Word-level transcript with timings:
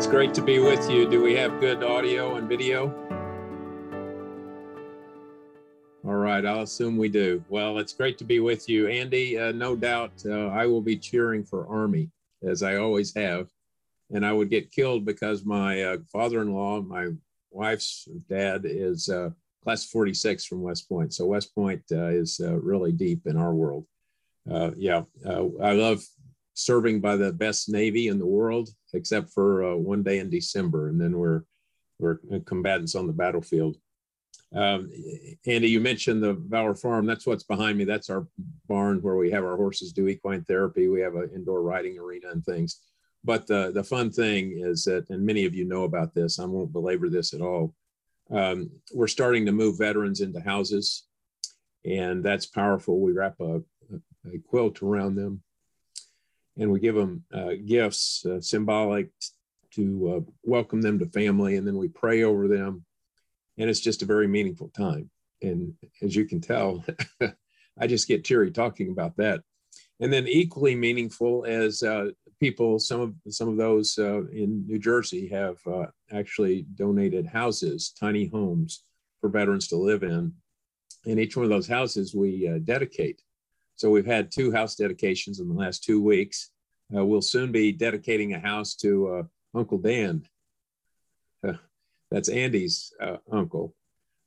it's 0.00 0.06
great 0.06 0.32
to 0.32 0.40
be 0.40 0.58
with 0.58 0.88
you. 0.88 1.06
Do 1.06 1.22
we 1.22 1.34
have 1.34 1.60
good 1.60 1.82
audio 1.82 2.36
and 2.36 2.48
video? 2.48 2.86
All 6.06 6.14
right, 6.14 6.46
I'll 6.46 6.62
assume 6.62 6.96
we 6.96 7.10
do. 7.10 7.44
Well, 7.50 7.78
it's 7.78 7.92
great 7.92 8.16
to 8.16 8.24
be 8.24 8.40
with 8.40 8.66
you, 8.66 8.88
Andy. 8.88 9.38
Uh, 9.38 9.52
no 9.52 9.76
doubt 9.76 10.12
uh, 10.24 10.46
I 10.46 10.64
will 10.64 10.80
be 10.80 10.96
cheering 10.96 11.44
for 11.44 11.66
Army, 11.66 12.08
as 12.42 12.62
I 12.62 12.76
always 12.76 13.14
have. 13.14 13.50
And 14.10 14.24
I 14.24 14.32
would 14.32 14.48
get 14.48 14.72
killed 14.72 15.04
because 15.04 15.44
my 15.44 15.82
uh, 15.82 15.96
father 16.10 16.40
in 16.40 16.54
law, 16.54 16.80
my 16.80 17.08
wife's 17.50 18.08
dad, 18.26 18.62
is 18.64 19.10
uh, 19.10 19.28
class 19.62 19.84
46 19.84 20.46
from 20.46 20.62
West 20.62 20.88
Point. 20.88 21.12
So 21.12 21.26
West 21.26 21.54
Point 21.54 21.82
uh, 21.92 22.06
is 22.06 22.40
uh, 22.42 22.58
really 22.58 22.92
deep 22.92 23.26
in 23.26 23.36
our 23.36 23.52
world. 23.52 23.84
yeah, 24.78 25.02
I 25.26 25.72
love 25.72 26.02
serving 26.54 27.00
by 27.00 27.16
the 27.16 27.32
best 27.32 27.68
Navy 27.68 28.08
in 28.08 28.18
the 28.18 28.26
world, 28.26 28.68
except 28.92 29.30
for 29.30 29.64
uh, 29.64 29.76
one 29.76 30.02
day 30.02 30.18
in 30.18 30.30
December, 30.30 30.88
and 30.88 31.00
then 31.00 31.16
we're 31.16 31.42
we're 31.98 32.18
combatants 32.46 32.94
on 32.94 33.06
the 33.06 33.12
battlefield. 33.12 33.76
Um, 34.54 34.90
Andy, 35.46 35.68
you 35.68 35.80
mentioned 35.80 36.22
the 36.22 36.32
Valor 36.32 36.74
Farm. 36.74 37.06
That's 37.06 37.26
what's 37.26 37.44
behind 37.44 37.78
me. 37.78 37.84
That's 37.84 38.10
our 38.10 38.26
barn 38.68 39.00
where 39.02 39.16
we 39.16 39.30
have 39.30 39.44
our 39.44 39.56
horses 39.56 39.92
do 39.92 40.08
equine 40.08 40.42
therapy. 40.44 40.88
We 40.88 41.00
have 41.02 41.14
an 41.14 41.30
indoor 41.34 41.62
riding 41.62 41.98
arena 41.98 42.30
and 42.30 42.44
things. 42.44 42.80
But 43.22 43.46
the, 43.46 43.70
the 43.72 43.84
fun 43.84 44.10
thing 44.10 44.58
is 44.58 44.84
that, 44.84 45.08
and 45.10 45.24
many 45.24 45.44
of 45.44 45.54
you 45.54 45.66
know 45.66 45.84
about 45.84 46.14
this, 46.14 46.40
I 46.40 46.46
won't 46.46 46.72
belabor 46.72 47.08
this 47.08 47.34
at 47.34 47.42
all. 47.42 47.74
Um, 48.30 48.70
we're 48.94 49.08
starting 49.08 49.44
to 49.46 49.52
move 49.52 49.78
veterans 49.78 50.20
into 50.20 50.40
houses, 50.40 51.04
and 51.84 52.24
that's 52.24 52.46
powerful. 52.46 53.00
We 53.00 53.12
wrap 53.12 53.34
a, 53.40 53.56
a, 53.92 54.34
a 54.34 54.38
quilt 54.38 54.82
around 54.82 55.16
them 55.16 55.42
and 56.60 56.70
we 56.70 56.78
give 56.78 56.94
them 56.94 57.24
uh, 57.32 57.52
gifts 57.64 58.24
uh, 58.26 58.40
symbolic 58.40 59.08
to 59.72 60.14
uh, 60.16 60.30
welcome 60.44 60.82
them 60.82 60.98
to 60.98 61.06
family 61.06 61.56
and 61.56 61.66
then 61.66 61.76
we 61.76 61.88
pray 61.88 62.22
over 62.22 62.46
them. 62.46 62.84
And 63.58 63.68
it's 63.68 63.80
just 63.80 64.02
a 64.02 64.06
very 64.06 64.28
meaningful 64.28 64.68
time. 64.68 65.10
And 65.42 65.74
as 66.02 66.14
you 66.14 66.26
can 66.26 66.40
tell 66.40 66.84
i 67.80 67.86
just 67.86 68.08
get 68.08 68.24
teary 68.24 68.50
talking 68.50 68.90
about 68.90 69.16
that. 69.16 69.40
And 70.00 70.12
then 70.12 70.28
equally 70.28 70.74
meaningful 70.74 71.46
as 71.46 71.82
uh, 71.82 72.10
people 72.38 72.78
some 72.78 73.00
of 73.00 73.14
some 73.32 73.48
of 73.48 73.56
those 73.56 73.98
uh, 73.98 74.26
in 74.28 74.66
new 74.66 74.78
jersey 74.78 75.28
have 75.28 75.56
actually 76.12 76.66
donated 76.74 77.26
houses 77.26 77.94
tiny 77.98 78.26
homes 78.26 78.84
for 79.20 79.30
veterans 79.30 79.68
to 79.68 79.76
live 79.76 80.02
in. 80.02 80.34
And 81.06 81.18
each 81.18 81.36
one 81.36 81.44
of 81.44 81.50
those 81.50 81.68
houses 81.68 82.14
we 82.14 82.46
dedicate 82.64 83.22
so 83.80 83.88
we've 83.88 84.04
had 84.04 84.30
two 84.30 84.52
house 84.52 84.74
dedications 84.74 85.40
in 85.40 85.48
the 85.48 85.54
last 85.54 85.82
two 85.82 86.02
weeks. 86.02 86.50
Uh, 86.94 87.02
we'll 87.02 87.22
soon 87.22 87.50
be 87.50 87.72
dedicating 87.72 88.34
a 88.34 88.38
house 88.38 88.74
to 88.74 89.08
uh, 89.08 89.22
Uncle 89.58 89.78
Dan. 89.78 90.22
Uh, 91.42 91.54
that's 92.10 92.28
Andy's 92.28 92.92
uh, 93.00 93.16
uncle, 93.32 93.74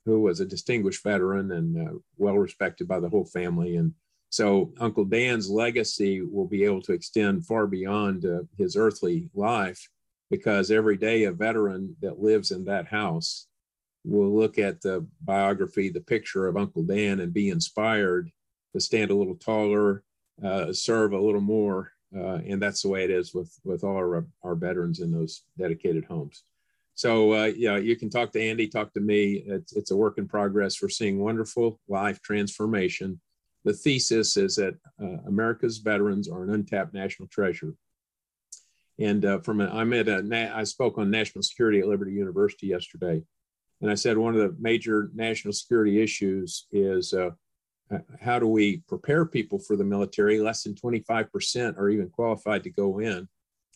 who 0.07 0.21
was 0.21 0.39
a 0.39 0.45
distinguished 0.47 1.03
veteran 1.03 1.51
and 1.51 1.87
uh, 1.87 1.93
well 2.17 2.35
respected 2.35 2.87
by 2.87 2.99
the 2.99 3.09
whole 3.09 3.25
family. 3.25 3.75
And 3.75 3.93
so 4.31 4.73
Uncle 4.79 5.05
Dan's 5.05 5.51
legacy 5.51 6.21
will 6.21 6.47
be 6.47 6.63
able 6.63 6.81
to 6.81 6.93
extend 6.93 7.45
far 7.45 7.67
beyond 7.67 8.25
uh, 8.25 8.39
his 8.57 8.75
earthly 8.75 9.29
life 9.35 9.88
because 10.31 10.71
every 10.71 10.97
day 10.97 11.25
a 11.25 11.31
veteran 11.31 11.95
that 12.01 12.19
lives 12.19 12.49
in 12.49 12.65
that 12.65 12.88
house 12.88 13.45
will 14.03 14.35
look 14.35 14.57
at 14.57 14.81
the 14.81 15.05
biography, 15.21 15.89
the 15.89 16.01
picture 16.01 16.47
of 16.47 16.57
Uncle 16.57 16.81
Dan, 16.81 17.19
and 17.19 17.31
be 17.31 17.49
inspired 17.49 18.31
to 18.73 18.79
stand 18.79 19.11
a 19.11 19.16
little 19.16 19.35
taller, 19.35 20.03
uh, 20.43 20.73
serve 20.73 21.13
a 21.13 21.21
little 21.21 21.41
more, 21.41 21.91
uh, 22.16 22.39
and 22.45 22.61
that's 22.61 22.81
the 22.81 22.89
way 22.89 23.03
it 23.03 23.11
is 23.11 23.33
with 23.33 23.52
with 23.63 23.84
all 23.84 23.95
our 23.95 24.25
our 24.44 24.56
veterans 24.56 25.00
in 25.00 25.11
those 25.11 25.44
dedicated 25.57 26.06
homes. 26.06 26.44
So 26.95 27.34
uh, 27.34 27.51
yeah, 27.56 27.78
you 27.78 27.95
can 27.95 28.09
talk 28.09 28.31
to 28.34 28.41
Andy, 28.41 28.67
talk 28.67 28.94
to 28.94 29.00
me. 29.00 29.44
It's 29.47 29.73
it's 29.73 29.91
a 29.91 29.97
work 29.97 30.17
in 30.17 30.28
progress. 30.28 30.81
We're 30.81 30.89
seeing 30.89 31.19
wonderful 31.19 31.79
life 31.88 32.22
transformation. 32.22 33.19
The 33.66 33.73
thesis 33.73 34.38
is 34.38 34.56
that 34.56 34.75
uh, 35.01 35.17
America's 35.28 35.78
veterans 35.78 36.29
are 36.29 36.44
an 36.44 36.53
untapped 36.53 36.94
national 36.94 37.29
treasure. 37.29 37.73
And 39.00 39.25
uh, 39.25 39.40
from 39.40 39.61
a, 39.61 39.69
I'm 39.69 39.94
at 39.94 40.07
a, 40.07 40.51
I 40.53 40.63
spoke 40.66 40.97
on 40.97 41.09
national 41.09 41.41
security 41.41 41.79
at 41.79 41.88
Liberty 41.88 42.11
University 42.11 42.67
yesterday, 42.67 43.23
and 43.81 43.90
I 43.90 43.95
said 43.95 44.17
one 44.17 44.35
of 44.35 44.41
the 44.41 44.55
major 44.59 45.09
national 45.16 45.53
security 45.53 46.01
issues 46.01 46.67
is 46.72 47.13
uh, 47.13 47.31
how 48.21 48.39
do 48.39 48.47
we 48.47 48.77
prepare 48.87 49.25
people 49.25 49.59
for 49.59 49.75
the 49.75 49.83
military? 49.83 50.39
Less 50.39 50.63
than 50.63 50.75
25% 50.75 51.77
are 51.77 51.89
even 51.89 52.09
qualified 52.09 52.63
to 52.63 52.69
go 52.69 52.99
in 52.99 53.27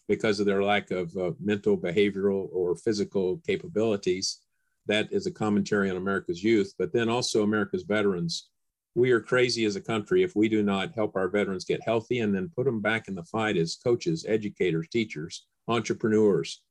because 0.07 0.39
of 0.39 0.45
their 0.45 0.63
lack 0.63 0.91
of 0.91 1.15
uh, 1.17 1.31
mental, 1.39 1.77
behavioral, 1.77 2.47
or 2.51 2.75
physical 2.75 3.41
capabilities. 3.45 4.39
That 4.85 5.11
is 5.11 5.27
a 5.27 5.31
commentary 5.31 5.89
on 5.89 5.97
America's 5.97 6.43
youth, 6.43 6.73
but 6.79 6.93
then 6.93 7.09
also 7.09 7.43
America's 7.43 7.83
veterans. 7.83 8.49
We 8.95 9.11
are 9.11 9.19
crazy 9.19 9.65
as 9.65 9.75
a 9.75 9.81
country 9.81 10.23
if 10.23 10.35
we 10.35 10.49
do 10.49 10.63
not 10.63 10.95
help 10.95 11.15
our 11.15 11.27
veterans 11.27 11.65
get 11.65 11.83
healthy 11.83 12.19
and 12.19 12.33
then 12.33 12.51
put 12.55 12.65
them 12.65 12.81
back 12.81 13.07
in 13.07 13.15
the 13.15 13.23
fight 13.23 13.57
as 13.57 13.75
coaches, 13.75 14.25
educators, 14.27 14.87
teachers, 14.87 15.45
entrepreneurs, 15.67 16.61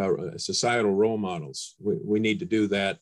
uh, 0.00 0.38
societal 0.38 0.94
role 0.94 1.18
models. 1.18 1.74
We, 1.80 1.96
we 2.02 2.20
need 2.20 2.38
to 2.38 2.46
do 2.46 2.68
that 2.68 3.00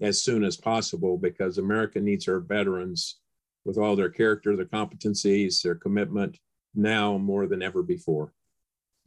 as 0.00 0.22
soon 0.22 0.42
as 0.42 0.56
possible 0.56 1.16
because 1.16 1.58
America 1.58 2.00
needs 2.00 2.26
our 2.26 2.40
veterans 2.40 3.20
with 3.64 3.78
all 3.78 3.96
their 3.96 4.10
character, 4.10 4.56
their 4.56 4.66
competencies, 4.66 5.62
their 5.62 5.74
commitment 5.74 6.38
now 6.74 7.16
more 7.18 7.46
than 7.46 7.62
ever 7.62 7.82
before. 7.82 8.32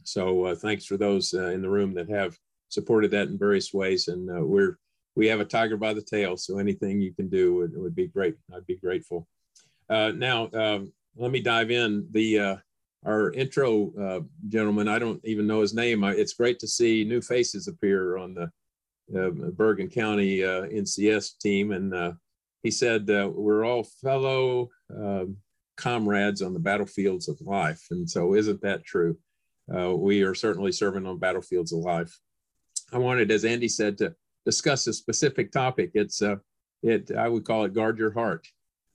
So 0.04 0.46
uh, 0.46 0.54
thanks 0.54 0.84
for 0.84 0.96
those 0.96 1.34
uh, 1.34 1.48
in 1.48 1.62
the 1.62 1.68
room 1.68 1.94
that 1.94 2.08
have 2.08 2.36
supported 2.68 3.10
that 3.10 3.28
in 3.28 3.38
various 3.38 3.72
ways. 3.72 4.08
And 4.08 4.30
uh, 4.30 4.44
we're 4.44 4.78
we 5.16 5.26
have 5.26 5.40
a 5.40 5.44
tiger 5.44 5.76
by 5.76 5.94
the 5.94 6.02
tail, 6.02 6.36
so 6.36 6.58
anything 6.58 7.00
you 7.00 7.12
can 7.12 7.28
do 7.28 7.56
would, 7.56 7.76
would 7.76 7.94
be 7.94 8.06
great. 8.06 8.36
I'd 8.54 8.66
be 8.66 8.76
grateful. 8.76 9.26
Uh, 9.90 10.12
now 10.14 10.48
um, 10.52 10.92
let 11.16 11.32
me 11.32 11.40
dive 11.40 11.72
in. 11.72 12.06
The 12.12 12.38
uh, 12.38 12.56
our 13.04 13.32
intro 13.32 13.92
uh, 14.00 14.20
gentleman, 14.48 14.86
I 14.86 15.00
don't 15.00 15.20
even 15.24 15.46
know 15.46 15.60
his 15.60 15.74
name. 15.74 16.04
it's 16.04 16.34
great 16.34 16.60
to 16.60 16.68
see 16.68 17.04
new 17.04 17.20
faces 17.20 17.66
appear 17.66 18.16
on 18.16 18.34
the 18.34 18.50
Bergen 19.56 19.88
County 19.88 20.38
NCS 20.38 21.38
team, 21.38 21.72
and 21.72 22.16
he 22.62 22.70
said, 22.70 23.08
uh, 23.10 23.30
We're 23.32 23.64
all 23.64 23.84
fellow 23.84 24.68
uh, 24.94 25.24
comrades 25.76 26.42
on 26.42 26.52
the 26.52 26.60
battlefields 26.60 27.28
of 27.28 27.40
life. 27.40 27.82
And 27.90 28.08
so, 28.08 28.34
isn't 28.34 28.60
that 28.62 28.84
true? 28.84 29.16
Uh, 29.72 29.94
we 29.94 30.22
are 30.22 30.34
certainly 30.34 30.72
serving 30.72 31.06
on 31.06 31.18
battlefields 31.18 31.72
of 31.72 31.80
life. 31.80 32.18
I 32.92 32.98
wanted, 32.98 33.30
as 33.30 33.44
Andy 33.44 33.68
said, 33.68 33.98
to 33.98 34.14
discuss 34.44 34.86
a 34.86 34.92
specific 34.92 35.52
topic. 35.52 35.90
It's 35.94 36.22
uh, 36.22 36.36
it 36.82 37.10
I 37.16 37.28
would 37.28 37.44
call 37.44 37.64
it 37.64 37.74
guard 37.74 37.98
your 37.98 38.12
heart. 38.12 38.46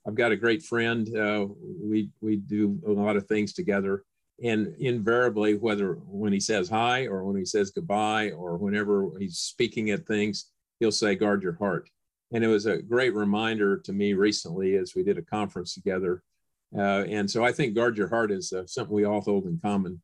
I've 0.07 0.15
got 0.15 0.31
a 0.31 0.37
great 0.37 0.63
friend. 0.63 1.07
Uh, 1.15 1.47
we 1.81 2.09
we 2.21 2.37
do 2.37 2.79
a 2.87 2.91
lot 2.91 3.17
of 3.17 3.27
things 3.27 3.53
together, 3.53 4.03
and 4.43 4.75
invariably, 4.79 5.55
whether 5.55 5.93
when 6.07 6.33
he 6.33 6.39
says 6.39 6.69
hi 6.69 7.05
or 7.05 7.23
when 7.23 7.37
he 7.37 7.45
says 7.45 7.71
goodbye 7.71 8.31
or 8.31 8.57
whenever 8.57 9.11
he's 9.19 9.37
speaking 9.37 9.91
at 9.91 10.07
things, 10.07 10.51
he'll 10.79 10.91
say 10.91 11.15
guard 11.15 11.43
your 11.43 11.57
heart. 11.57 11.87
And 12.33 12.43
it 12.43 12.47
was 12.47 12.65
a 12.65 12.81
great 12.81 13.13
reminder 13.13 13.77
to 13.77 13.93
me 13.93 14.13
recently 14.13 14.75
as 14.75 14.95
we 14.95 15.03
did 15.03 15.19
a 15.19 15.21
conference 15.21 15.75
together. 15.75 16.23
Uh, 16.75 17.05
and 17.07 17.29
so 17.29 17.45
I 17.45 17.51
think 17.51 17.75
guard 17.75 17.95
your 17.95 18.09
heart 18.09 18.31
is 18.31 18.51
uh, 18.51 18.65
something 18.65 18.93
we 18.93 19.05
all 19.05 19.21
hold 19.21 19.45
in 19.45 19.59
common. 19.63 20.01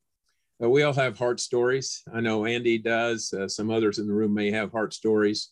Uh, 0.63 0.69
we 0.69 0.84
all 0.84 0.94
have 0.94 1.17
heart 1.17 1.40
stories. 1.40 2.03
I 2.13 2.22
know 2.22 2.45
Andy 2.45 2.78
does. 2.78 3.34
Uh, 3.34 3.47
some 3.47 3.72
others 3.72 3.97
in 3.97 4.06
the 4.06 4.13
room 4.13 4.34
may 4.34 4.51
have 4.51 4.72
heart 4.72 4.94
stories. 4.94 5.50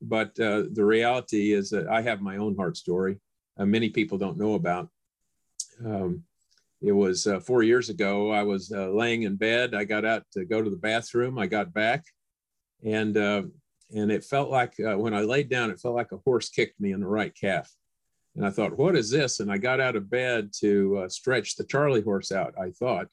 But 0.00 0.38
uh, 0.38 0.64
the 0.72 0.84
reality 0.84 1.52
is 1.52 1.68
that 1.70 1.88
I 1.88 2.00
have 2.02 2.22
my 2.22 2.36
own 2.36 2.56
heart 2.56 2.76
story. 2.76 3.18
Uh, 3.58 3.66
many 3.66 3.90
people 3.90 4.16
don't 4.16 4.38
know 4.38 4.54
about. 4.54 4.88
Um, 5.84 6.22
it 6.80 6.92
was 6.92 7.26
four 7.44 7.62
years 7.62 7.90
ago. 7.90 8.30
I 8.30 8.42
was 8.42 8.70
laying 8.70 9.24
in 9.24 9.36
bed. 9.36 9.74
I 9.74 9.84
got 9.84 10.06
out 10.06 10.22
to 10.32 10.46
go 10.46 10.62
to 10.62 10.70
the 10.70 10.76
bathroom. 10.76 11.38
I 11.38 11.46
got 11.46 11.74
back, 11.74 12.04
and 12.82 13.14
and 13.94 14.10
it 14.10 14.24
felt 14.24 14.50
like 14.50 14.74
uh, 14.80 14.96
when 14.96 15.14
I 15.14 15.22
laid 15.22 15.48
down, 15.48 15.70
it 15.70 15.80
felt 15.80 15.94
like 15.94 16.12
a 16.12 16.18
horse 16.18 16.48
kicked 16.48 16.80
me 16.80 16.92
in 16.92 17.00
the 17.00 17.06
right 17.06 17.34
calf. 17.34 17.70
And 18.36 18.46
I 18.46 18.50
thought, 18.50 18.78
what 18.78 18.94
is 18.94 19.10
this? 19.10 19.40
And 19.40 19.50
I 19.50 19.58
got 19.58 19.80
out 19.80 19.96
of 19.96 20.10
bed 20.10 20.52
to 20.60 20.98
uh, 20.98 21.08
stretch 21.08 21.56
the 21.56 21.64
Charlie 21.64 22.02
horse 22.02 22.30
out, 22.30 22.54
I 22.58 22.70
thought. 22.70 23.08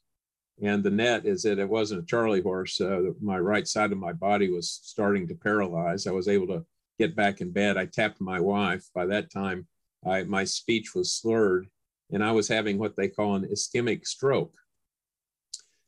And 0.61 0.83
the 0.83 0.91
net 0.91 1.25
is 1.25 1.43
that 1.43 1.59
it 1.59 1.69
wasn't 1.69 2.03
a 2.03 2.05
Charlie 2.05 2.41
horse. 2.41 2.79
Uh, 2.79 3.11
my 3.21 3.37
right 3.37 3.67
side 3.67 3.91
of 3.91 3.97
my 3.97 4.13
body 4.13 4.51
was 4.51 4.79
starting 4.83 5.27
to 5.27 5.35
paralyze. 5.35 6.07
I 6.07 6.11
was 6.11 6.27
able 6.27 6.47
to 6.47 6.65
get 6.99 7.15
back 7.15 7.41
in 7.41 7.51
bed. 7.51 7.77
I 7.77 7.85
tapped 7.85 8.21
my 8.21 8.39
wife. 8.39 8.85
By 8.93 9.05
that 9.07 9.31
time, 9.31 9.67
I, 10.05 10.23
my 10.23 10.43
speech 10.43 10.95
was 10.95 11.13
slurred, 11.13 11.67
and 12.11 12.23
I 12.23 12.31
was 12.31 12.47
having 12.47 12.77
what 12.77 12.95
they 12.95 13.07
call 13.07 13.35
an 13.35 13.45
ischemic 13.45 14.07
stroke. 14.07 14.53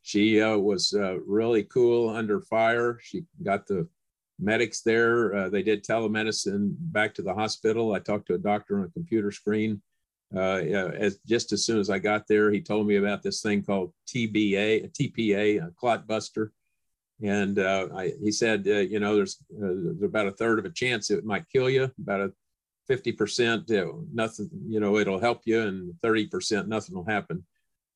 She 0.01 0.41
uh, 0.41 0.57
was 0.57 0.93
uh, 0.93 1.19
really 1.21 1.63
cool 1.63 2.09
under 2.09 2.41
fire. 2.41 2.99
She 3.01 3.25
got 3.43 3.67
the 3.67 3.87
medics 4.39 4.81
there. 4.81 5.35
Uh, 5.35 5.49
they 5.49 5.63
did 5.63 5.83
telemedicine 5.83 6.75
back 6.79 7.13
to 7.15 7.21
the 7.21 7.33
hospital. 7.33 7.93
I 7.93 7.99
talked 7.99 8.27
to 8.27 8.35
a 8.35 8.39
doctor 8.39 8.79
on 8.79 8.85
a 8.85 8.89
computer 8.89 9.31
screen. 9.31 9.81
Uh, 10.35 10.59
as 10.59 11.17
just 11.25 11.51
as 11.53 11.65
soon 11.65 11.79
as 11.79 11.89
I 11.89 11.97
got 11.97 12.27
there, 12.27 12.51
he 12.51 12.61
told 12.61 12.85
me 12.85 12.97
about 12.97 13.23
this 13.23 13.41
thing 13.41 13.63
called 13.63 13.93
TBA, 14.07 14.91
TPA, 14.93 15.67
a 15.67 15.71
clot 15.71 16.07
buster. 16.07 16.51
And 17.21 17.59
uh, 17.59 17.87
I, 17.95 18.13
he 18.21 18.31
said, 18.31 18.65
uh, 18.67 18.75
you 18.75 18.99
know, 18.99 19.15
there's, 19.15 19.37
uh, 19.53 19.73
there's 19.75 20.03
about 20.03 20.27
a 20.27 20.31
third 20.31 20.59
of 20.59 20.65
a 20.65 20.69
chance 20.69 21.09
it 21.09 21.25
might 21.25 21.49
kill 21.49 21.69
you, 21.69 21.91
about 21.99 22.21
a 22.21 22.33
50%, 22.89 23.69
you 23.69 24.07
nothing, 24.13 24.49
you 24.67 24.79
know, 24.79 24.97
it'll 24.97 25.19
help 25.19 25.41
you, 25.45 25.61
and 25.61 25.93
30%, 26.03 26.67
nothing 26.67 26.95
will 26.95 27.05
happen. 27.05 27.43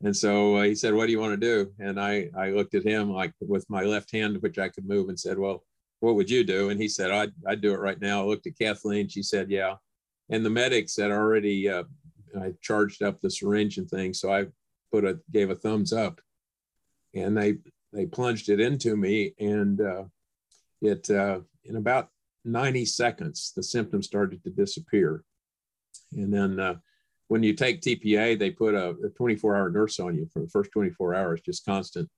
And 0.04 0.16
so 0.16 0.57
uh, 0.57 0.63
he 0.63 0.75
said, 0.75 0.94
what 0.94 1.06
do 1.06 1.13
you 1.13 1.19
want 1.19 1.40
to 1.40 1.48
do? 1.48 1.72
And 1.80 2.00
I, 2.00 2.30
I 2.38 2.50
looked 2.50 2.75
at 2.75 2.84
him 2.84 3.12
like 3.12 3.34
with 3.40 3.69
my 3.69 3.84
left 3.84 4.12
hand, 4.12 4.42
which 4.42 4.60
I 4.60 4.69
could 4.69 4.86
move, 4.86 5.07
and 5.07 5.19
said, 5.19 5.40
well, 5.40 5.63
what 6.03 6.15
would 6.15 6.29
you 6.29 6.44
do? 6.44 6.69
And 6.69 6.81
he 6.81 6.89
said, 6.89 7.11
I'd, 7.11 7.31
I'd 7.47 7.61
do 7.61 7.73
it 7.73 7.79
right 7.79 8.00
now. 8.01 8.21
I 8.21 8.25
looked 8.25 8.45
at 8.45 8.59
Kathleen. 8.59 9.07
She 9.07 9.23
said, 9.23 9.50
yeah. 9.50 9.75
And 10.29 10.45
the 10.45 10.50
medics 10.50 10.97
had 10.97 11.11
already, 11.11 11.69
uh, 11.69 11.83
I 12.38 12.51
charged 12.61 13.01
up 13.01 13.21
the 13.21 13.31
syringe 13.31 13.77
and 13.77 13.89
things. 13.89 14.19
So 14.19 14.29
I 14.29 14.47
put 14.91 15.05
a, 15.05 15.17
gave 15.31 15.50
a 15.50 15.55
thumbs 15.55 15.94
up 15.94 16.19
and 17.15 17.38
they, 17.38 17.55
they 17.94 18.05
plunged 18.05 18.50
it 18.50 18.59
into 18.59 18.97
me. 18.97 19.33
And 19.39 19.79
uh, 19.79 20.03
it, 20.81 21.09
uh, 21.09 21.39
in 21.63 21.77
about 21.77 22.09
90 22.44 22.83
seconds, 22.83 23.53
the 23.56 23.63
symptoms 23.63 24.06
started 24.06 24.44
to 24.44 24.49
disappear. 24.49 25.23
And 26.11 26.33
then 26.33 26.59
uh, 26.59 26.75
when 27.29 27.44
you 27.44 27.53
take 27.53 27.79
TPA, 27.79 28.38
they 28.38 28.51
put 28.51 28.75
a, 28.75 28.89
a 28.89 29.09
24 29.15 29.56
hour 29.56 29.69
nurse 29.69 30.01
on 30.01 30.15
you 30.15 30.27
for 30.33 30.41
the 30.41 30.49
first 30.49 30.71
24 30.73 31.15
hours, 31.15 31.39
just 31.45 31.63
constant. 31.63 32.09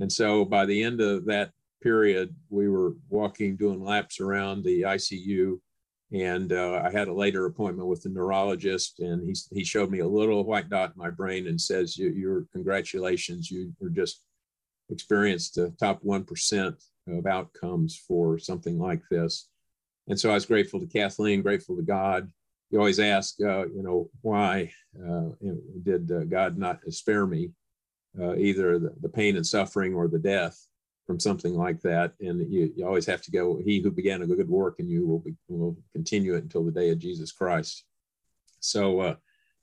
And 0.00 0.10
so 0.10 0.46
by 0.46 0.64
the 0.64 0.82
end 0.82 1.02
of 1.02 1.26
that 1.26 1.50
period, 1.82 2.34
we 2.50 2.68
were 2.68 2.94
walking, 3.08 3.56
doing 3.56 3.82
laps 3.82 4.20
around 4.20 4.64
the 4.64 4.82
ICU. 4.82 5.58
And 6.12 6.52
uh, 6.52 6.82
I 6.84 6.90
had 6.90 7.08
a 7.08 7.12
later 7.12 7.46
appointment 7.46 7.88
with 7.88 8.02
the 8.02 8.08
neurologist, 8.08 9.00
and 9.00 9.26
he, 9.26 9.34
he 9.58 9.64
showed 9.64 9.90
me 9.90 10.00
a 10.00 10.06
little 10.06 10.44
white 10.44 10.68
dot 10.68 10.90
in 10.90 10.98
my 10.98 11.10
brain 11.10 11.48
and 11.48 11.60
says, 11.60 11.98
Your 11.98 12.46
congratulations, 12.52 13.50
you 13.50 13.72
were 13.80 13.88
just 13.88 14.22
experienced 14.90 15.56
the 15.56 15.74
top 15.80 16.02
1% 16.02 16.74
of 17.08 17.26
outcomes 17.26 17.96
for 18.06 18.38
something 18.38 18.78
like 18.78 19.02
this. 19.10 19.48
And 20.08 20.18
so 20.18 20.30
I 20.30 20.34
was 20.34 20.46
grateful 20.46 20.80
to 20.80 20.86
Kathleen, 20.86 21.42
grateful 21.42 21.76
to 21.76 21.82
God. 21.82 22.30
You 22.70 22.78
always 22.78 23.00
ask, 23.00 23.40
uh, 23.40 23.66
you 23.66 23.82
know, 23.82 24.08
why 24.22 24.72
uh, 24.96 25.30
did 25.82 26.10
uh, 26.10 26.24
God 26.24 26.58
not 26.58 26.80
spare 26.90 27.26
me 27.26 27.50
uh, 28.20 28.36
either 28.36 28.78
the, 28.78 28.94
the 29.00 29.08
pain 29.08 29.36
and 29.36 29.46
suffering 29.46 29.94
or 29.94 30.08
the 30.08 30.18
death? 30.18 30.56
From 31.06 31.20
something 31.20 31.54
like 31.54 31.80
that. 31.82 32.14
And 32.20 32.52
you, 32.52 32.72
you 32.76 32.86
always 32.86 33.06
have 33.06 33.22
to 33.22 33.30
go, 33.30 33.60
he 33.64 33.80
who 33.80 33.90
began 33.90 34.22
a 34.22 34.26
good 34.26 34.48
work 34.48 34.76
in 34.78 34.88
you 34.88 35.06
will, 35.06 35.20
be, 35.20 35.34
will 35.48 35.76
continue 35.92 36.34
it 36.34 36.42
until 36.42 36.64
the 36.64 36.72
day 36.72 36.90
of 36.90 36.98
Jesus 36.98 37.32
Christ. 37.32 37.84
So, 38.60 39.00
uh, 39.00 39.14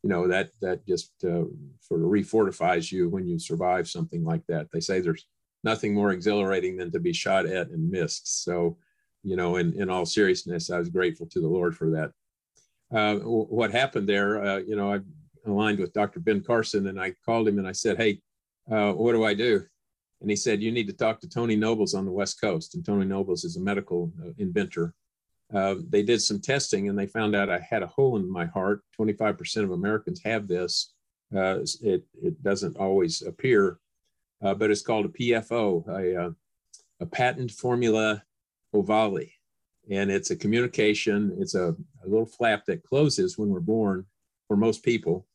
you 0.01 0.09
know, 0.09 0.27
that, 0.27 0.51
that 0.61 0.85
just 0.87 1.11
uh, 1.23 1.43
sort 1.79 2.01
of 2.01 2.07
refortifies 2.07 2.91
you 2.91 3.09
when 3.09 3.27
you 3.27 3.39
survive 3.39 3.89
something 3.89 4.23
like 4.23 4.45
that. 4.47 4.67
They 4.71 4.79
say 4.79 4.99
there's 4.99 5.27
nothing 5.63 5.93
more 5.93 6.11
exhilarating 6.11 6.77
than 6.77 6.91
to 6.91 6.99
be 6.99 7.13
shot 7.13 7.45
at 7.45 7.69
and 7.69 7.89
missed. 7.89 8.43
So, 8.43 8.77
you 9.23 9.35
know, 9.35 9.57
in, 9.57 9.73
in 9.79 9.89
all 9.89 10.05
seriousness, 10.05 10.69
I 10.69 10.79
was 10.79 10.89
grateful 10.89 11.25
to 11.27 11.41
the 11.41 11.47
Lord 11.47 11.75
for 11.75 11.89
that. 11.91 12.11
Uh, 12.95 13.15
what 13.23 13.71
happened 13.71 14.07
there, 14.07 14.43
uh, 14.43 14.57
you 14.57 14.75
know, 14.75 14.93
I 14.93 14.99
aligned 15.45 15.79
with 15.79 15.93
Dr. 15.93 16.19
Ben 16.19 16.41
Carson 16.41 16.87
and 16.87 16.99
I 16.99 17.15
called 17.25 17.47
him 17.47 17.57
and 17.57 17.67
I 17.67 17.71
said, 17.71 17.97
Hey, 17.97 18.21
uh, 18.71 18.93
what 18.93 19.13
do 19.13 19.23
I 19.25 19.33
do? 19.33 19.65
And 20.23 20.31
he 20.31 20.35
said, 20.35 20.63
"You 20.63 20.71
need 20.71 20.87
to 20.87 20.93
talk 20.93 21.19
to 21.19 21.29
Tony 21.29 21.55
Nobles 21.55 21.93
on 21.93 22.05
the 22.05 22.11
West 22.11 22.41
Coast." 22.41 22.73
And 22.73 22.83
Tony 22.83 23.05
Nobles 23.05 23.43
is 23.43 23.57
a 23.57 23.61
medical 23.61 24.11
uh, 24.23 24.29
inventor. 24.39 24.95
Uh, 25.53 25.75
they 25.89 26.01
did 26.01 26.21
some 26.21 26.39
testing 26.39 26.89
and 26.89 26.97
they 26.97 27.05
found 27.05 27.35
out 27.35 27.49
I 27.49 27.59
had 27.59 27.83
a 27.83 27.87
hole 27.87 28.17
in 28.17 28.29
my 28.29 28.45
heart. 28.45 28.81
25% 28.99 29.63
of 29.63 29.71
Americans 29.71 30.21
have 30.23 30.47
this. 30.47 30.93
Uh, 31.35 31.59
it, 31.81 32.03
it 32.21 32.41
doesn't 32.43 32.77
always 32.77 33.21
appear, 33.21 33.79
uh, 34.41 34.53
but 34.53 34.71
it's 34.71 34.81
called 34.81 35.05
a 35.05 35.09
PFO, 35.09 35.87
a, 35.87 36.25
uh, 36.25 36.31
a 36.99 37.05
patent 37.05 37.51
foramen 37.51 38.21
ovale. 38.73 39.31
And 39.89 40.09
it's 40.09 40.31
a 40.31 40.35
communication, 40.35 41.35
it's 41.39 41.55
a, 41.55 41.75
a, 42.03 42.07
little 42.07 42.25
flap 42.25 42.65
that 42.65 42.83
closes 42.83 43.37
when 43.37 43.49
we're 43.49 43.59
born 43.59 44.05
for 44.47 44.55
most 44.55 44.83
people. 44.83 45.27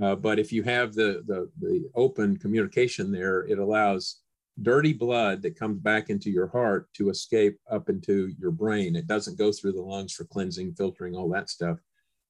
Uh, 0.00 0.14
but 0.14 0.38
if 0.38 0.52
you 0.52 0.62
have 0.62 0.94
the, 0.94 1.22
the, 1.26 1.50
the 1.60 1.90
open 1.94 2.38
communication 2.38 3.12
there, 3.12 3.42
it 3.42 3.58
allows 3.58 4.21
dirty 4.60 4.92
blood 4.92 5.42
that 5.42 5.58
comes 5.58 5.78
back 5.78 6.10
into 6.10 6.30
your 6.30 6.48
heart 6.48 6.88
to 6.94 7.08
escape 7.08 7.58
up 7.70 7.88
into 7.88 8.32
your 8.38 8.50
brain. 8.50 8.96
It 8.96 9.06
doesn't 9.06 9.38
go 9.38 9.50
through 9.52 9.72
the 9.72 9.80
lungs 9.80 10.12
for 10.12 10.24
cleansing, 10.24 10.74
filtering, 10.74 11.14
all 11.14 11.30
that 11.30 11.48
stuff 11.48 11.78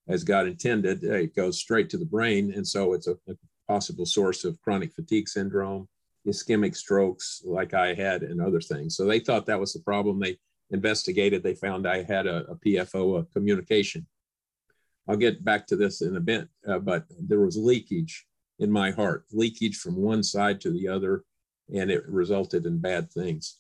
as 0.09 0.25
God 0.25 0.47
intended. 0.47 1.03
It 1.03 1.35
goes 1.35 1.59
straight 1.59 1.91
to 1.91 1.99
the 1.99 2.05
brain. 2.05 2.53
And 2.55 2.67
so 2.67 2.93
it's 2.93 3.09
a, 3.09 3.17
a 3.29 3.35
possible 3.67 4.07
source 4.07 4.45
of 4.45 4.61
chronic 4.63 4.93
fatigue 4.95 5.29
syndrome, 5.29 5.89
ischemic 6.27 6.77
strokes, 6.77 7.43
like 7.45 7.75
I 7.75 7.95
had, 7.95 8.23
and 8.23 8.41
other 8.41 8.61
things. 8.61 8.97
So 8.97 9.05
they 9.05 9.19
thought 9.19 9.47
that 9.47 9.61
was 9.61 9.73
the 9.73 9.81
problem. 9.81 10.21
They 10.21 10.39
investigated, 10.71 11.43
they 11.43 11.55
found 11.55 11.87
I 11.87 12.03
had 12.03 12.27
a, 12.27 12.47
a 12.51 12.57
PFO, 12.57 13.21
a 13.21 13.25
communication. 13.25 14.07
I'll 15.09 15.17
get 15.17 15.45
back 15.45 15.67
to 15.67 15.77
this 15.77 16.01
in 16.01 16.17
a 16.17 16.21
bit, 16.21 16.49
uh, 16.67 16.79
but 16.79 17.05
there 17.21 17.41
was 17.41 17.57
leakage 17.57 18.27
in 18.61 18.71
my 18.71 18.93
heart, 18.93 19.25
leakage 19.33 19.77
from 19.79 19.97
one 19.97 20.23
side 20.23 20.61
to 20.61 20.71
the 20.71 20.87
other 20.87 21.25
and 21.75 21.91
it 21.91 22.07
resulted 22.09 22.67
in 22.67 22.79
bad 22.79 23.11
things. 23.11 23.59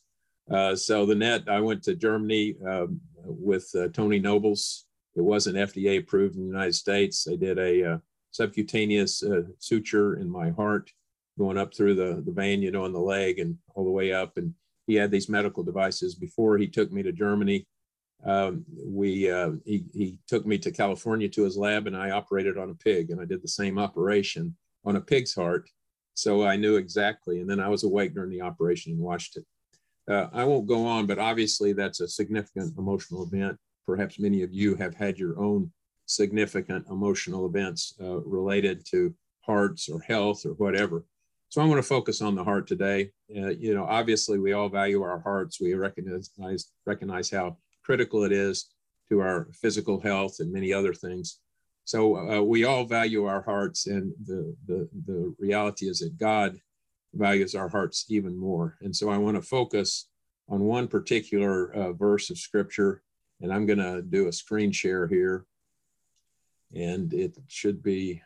Uh, 0.50 0.74
so 0.74 1.06
the 1.06 1.14
net, 1.14 1.42
I 1.48 1.60
went 1.60 1.82
to 1.84 1.94
Germany 1.94 2.56
um, 2.68 3.00
with 3.24 3.70
uh, 3.74 3.88
Tony 3.88 4.18
Nobles. 4.18 4.86
It 5.14 5.22
wasn't 5.22 5.56
FDA 5.56 5.98
approved 5.98 6.36
in 6.36 6.42
the 6.42 6.48
United 6.48 6.74
States. 6.74 7.24
They 7.24 7.36
did 7.36 7.58
a 7.58 7.92
uh, 7.92 7.98
subcutaneous 8.32 9.22
uh, 9.22 9.42
suture 9.58 10.16
in 10.16 10.28
my 10.28 10.50
heart, 10.50 10.90
going 11.38 11.58
up 11.58 11.74
through 11.74 11.94
the, 11.94 12.22
the 12.24 12.32
vein, 12.32 12.62
you 12.62 12.70
know, 12.70 12.86
in 12.86 12.92
the 12.92 12.98
leg 12.98 13.38
and 13.38 13.56
all 13.74 13.84
the 13.84 13.90
way 13.90 14.12
up. 14.12 14.36
And 14.36 14.54
he 14.86 14.94
had 14.94 15.10
these 15.10 15.28
medical 15.28 15.62
devices 15.62 16.14
before 16.14 16.58
he 16.58 16.66
took 16.66 16.90
me 16.90 17.02
to 17.02 17.12
Germany. 17.12 17.66
Um, 18.24 18.64
we 18.84 19.30
uh, 19.30 19.52
he, 19.64 19.84
he 19.92 20.18
took 20.28 20.46
me 20.46 20.56
to 20.58 20.70
California 20.70 21.28
to 21.28 21.42
his 21.42 21.56
lab, 21.56 21.86
and 21.86 21.96
I 21.96 22.10
operated 22.10 22.56
on 22.56 22.70
a 22.70 22.74
pig, 22.74 23.10
and 23.10 23.20
I 23.20 23.24
did 23.24 23.42
the 23.42 23.48
same 23.48 23.78
operation 23.78 24.56
on 24.84 24.96
a 24.96 25.00
pig's 25.00 25.34
heart 25.34 25.68
so 26.14 26.44
I 26.44 26.56
knew 26.56 26.76
exactly. 26.76 27.40
And 27.40 27.48
then 27.48 27.60
I 27.60 27.68
was 27.68 27.84
awake 27.84 28.14
during 28.14 28.30
the 28.30 28.42
operation 28.42 28.92
and 28.92 29.00
watched 29.00 29.36
it. 29.36 29.44
Uh, 30.10 30.28
I 30.32 30.44
won't 30.44 30.66
go 30.66 30.86
on, 30.86 31.06
but 31.06 31.18
obviously 31.18 31.72
that's 31.72 32.00
a 32.00 32.08
significant 32.08 32.76
emotional 32.76 33.22
event. 33.22 33.56
Perhaps 33.86 34.18
many 34.18 34.42
of 34.42 34.52
you 34.52 34.74
have 34.76 34.94
had 34.94 35.18
your 35.18 35.38
own 35.40 35.70
significant 36.06 36.86
emotional 36.90 37.46
events 37.46 37.94
uh, 38.00 38.20
related 38.20 38.84
to 38.90 39.14
hearts 39.42 39.88
or 39.88 40.00
health 40.00 40.44
or 40.44 40.52
whatever. 40.54 41.04
So 41.48 41.60
I'm 41.60 41.68
going 41.68 41.82
to 41.82 41.86
focus 41.86 42.22
on 42.22 42.34
the 42.34 42.44
heart 42.44 42.66
today. 42.66 43.10
Uh, 43.30 43.50
you 43.50 43.74
know, 43.74 43.84
obviously 43.84 44.38
we 44.38 44.52
all 44.52 44.68
value 44.68 45.02
our 45.02 45.20
hearts. 45.20 45.60
We 45.60 45.74
recognize 45.74 46.30
recognize 46.86 47.30
how 47.30 47.58
critical 47.84 48.24
it 48.24 48.32
is 48.32 48.70
to 49.10 49.20
our 49.20 49.48
physical 49.52 50.00
health 50.00 50.36
and 50.40 50.50
many 50.50 50.72
other 50.72 50.94
things. 50.94 51.40
So 51.84 52.16
uh, 52.16 52.42
we 52.42 52.64
all 52.64 52.84
value 52.84 53.24
our 53.24 53.42
hearts, 53.42 53.86
and 53.86 54.12
the, 54.24 54.54
the, 54.66 54.88
the 55.06 55.34
reality 55.38 55.86
is 55.88 55.98
that 55.98 56.16
God 56.16 56.58
values 57.12 57.54
our 57.54 57.68
hearts 57.68 58.06
even 58.08 58.36
more. 58.36 58.76
And 58.80 58.94
so 58.94 59.10
I 59.10 59.18
want 59.18 59.36
to 59.36 59.42
focus 59.42 60.08
on 60.48 60.60
one 60.60 60.88
particular 60.88 61.72
uh, 61.72 61.92
verse 61.92 62.30
of 62.30 62.38
scripture, 62.38 63.02
and 63.40 63.52
I'm 63.52 63.66
going 63.66 63.78
to 63.78 64.02
do 64.02 64.28
a 64.28 64.32
screen 64.32 64.72
share 64.72 65.06
here. 65.06 65.44
And 66.74 67.12
it 67.12 67.36
should 67.48 67.82
be 67.82 68.22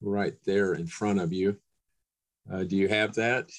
right 0.00 0.34
there 0.44 0.74
in 0.74 0.86
front 0.86 1.20
of 1.20 1.32
you. 1.32 1.56
Uh, 2.52 2.64
do 2.64 2.76
you 2.76 2.88
have 2.88 3.14
that? 3.14 3.50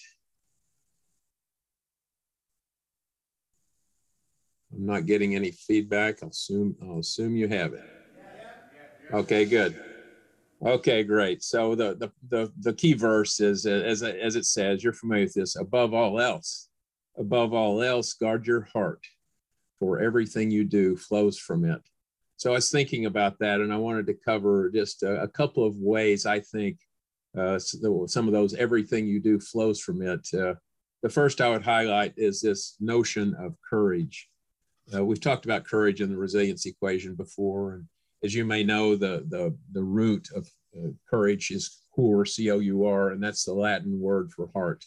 I'm 4.73 4.85
not 4.85 5.05
getting 5.05 5.35
any 5.35 5.51
feedback. 5.51 6.23
I'll 6.23 6.29
assume 6.29 6.75
I'll 6.81 6.99
assume 6.99 7.35
you 7.35 7.47
have 7.47 7.73
it. 7.73 7.83
Okay, 9.11 9.45
good. 9.45 9.79
Okay, 10.65 11.03
great. 11.03 11.43
So 11.43 11.75
the 11.75 11.95
the 11.95 12.11
the, 12.29 12.51
the 12.59 12.73
key 12.73 12.93
verse 12.93 13.39
is 13.39 13.65
as 13.65 14.01
as 14.01 14.35
it 14.35 14.45
says, 14.45 14.83
you're 14.83 14.93
familiar 14.93 15.25
with 15.25 15.33
this. 15.33 15.55
Above 15.55 15.93
all 15.93 16.21
else, 16.21 16.69
above 17.17 17.53
all 17.53 17.81
else, 17.81 18.13
guard 18.13 18.47
your 18.47 18.61
heart, 18.73 19.01
for 19.79 19.99
everything 19.99 20.51
you 20.51 20.63
do 20.63 20.95
flows 20.95 21.37
from 21.37 21.65
it. 21.65 21.81
So 22.37 22.51
I 22.51 22.55
was 22.55 22.69
thinking 22.71 23.05
about 23.05 23.39
that, 23.39 23.59
and 23.59 23.73
I 23.73 23.77
wanted 23.77 24.07
to 24.07 24.13
cover 24.13 24.69
just 24.69 25.03
a, 25.03 25.21
a 25.23 25.27
couple 25.27 25.65
of 25.65 25.77
ways 25.77 26.25
I 26.25 26.39
think 26.39 26.77
uh, 27.37 27.59
some 27.59 28.27
of 28.27 28.33
those 28.33 28.53
everything 28.53 29.07
you 29.07 29.19
do 29.19 29.39
flows 29.39 29.79
from 29.79 30.01
it. 30.01 30.27
Uh, 30.33 30.55
the 31.01 31.09
first 31.09 31.41
I 31.41 31.49
would 31.49 31.63
highlight 31.63 32.13
is 32.15 32.39
this 32.39 32.75
notion 32.79 33.35
of 33.35 33.55
courage. 33.69 34.29
Uh, 34.93 35.03
we've 35.03 35.19
talked 35.19 35.45
about 35.45 35.65
courage 35.65 35.99
in 36.01 36.09
the 36.09 36.17
resilience 36.17 36.65
equation 36.65 37.15
before, 37.15 37.73
and 37.73 37.85
as 38.23 38.33
you 38.33 38.45
may 38.45 38.63
know, 38.63 38.95
the, 38.95 39.25
the, 39.29 39.55
the 39.73 39.83
root 39.83 40.29
of 40.35 40.49
uh, 40.77 40.89
courage 41.09 41.51
is 41.51 41.81
cor, 41.93 42.25
C-O-U-R, 42.25 43.11
and 43.11 43.21
that's 43.21 43.43
the 43.43 43.53
Latin 43.53 43.99
word 43.99 44.31
for 44.31 44.49
heart. 44.53 44.83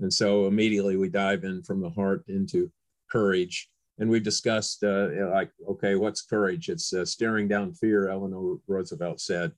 And 0.00 0.12
so 0.12 0.46
immediately 0.46 0.96
we 0.96 1.08
dive 1.08 1.44
in 1.44 1.62
from 1.62 1.80
the 1.80 1.90
heart 1.90 2.24
into 2.28 2.70
courage. 3.10 3.68
And 3.98 4.08
we've 4.08 4.22
discussed, 4.22 4.84
uh, 4.84 5.08
like, 5.32 5.50
okay, 5.68 5.96
what's 5.96 6.22
courage? 6.22 6.68
It's 6.68 6.92
uh, 6.92 7.04
staring 7.04 7.48
down 7.48 7.74
fear, 7.74 8.08
Eleanor 8.08 8.58
Roosevelt 8.68 9.20
said, 9.20 9.52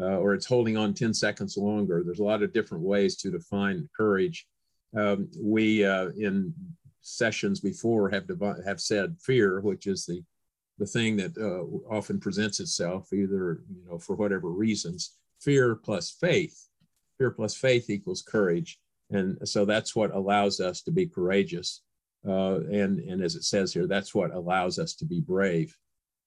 uh, 0.00 0.16
or 0.16 0.32
it's 0.32 0.46
holding 0.46 0.78
on 0.78 0.94
10 0.94 1.12
seconds 1.12 1.58
longer. 1.58 2.02
There's 2.02 2.20
a 2.20 2.24
lot 2.24 2.42
of 2.42 2.54
different 2.54 2.84
ways 2.84 3.16
to 3.18 3.30
define 3.30 3.88
courage. 3.94 4.46
Um, 4.96 5.28
we 5.38 5.84
uh, 5.84 6.08
in 6.16 6.54
sessions 7.02 7.60
before 7.60 8.08
have 8.10 8.28
have 8.64 8.80
said 8.80 9.16
fear, 9.20 9.60
which 9.60 9.86
is 9.86 10.06
the 10.06 10.22
the 10.82 10.88
thing 10.88 11.16
that 11.16 11.38
uh, 11.38 11.62
often 11.94 12.18
presents 12.18 12.58
itself 12.58 13.12
either 13.12 13.60
you 13.70 13.84
know 13.88 13.98
for 13.98 14.16
whatever 14.16 14.48
reasons. 14.50 15.12
Fear 15.40 15.76
plus 15.76 16.10
faith. 16.10 16.68
Fear 17.18 17.30
plus 17.30 17.54
faith 17.54 17.88
equals 17.88 18.22
courage, 18.22 18.80
and 19.10 19.38
so 19.48 19.64
that's 19.64 19.94
what 19.94 20.12
allows 20.12 20.58
us 20.58 20.82
to 20.82 20.90
be 20.90 21.06
courageous. 21.06 21.82
Uh, 22.26 22.56
and 22.80 22.98
and 22.98 23.22
as 23.22 23.36
it 23.36 23.44
says 23.44 23.72
here, 23.72 23.86
that's 23.86 24.12
what 24.12 24.34
allows 24.34 24.80
us 24.80 24.94
to 24.96 25.04
be 25.04 25.20
brave 25.20 25.76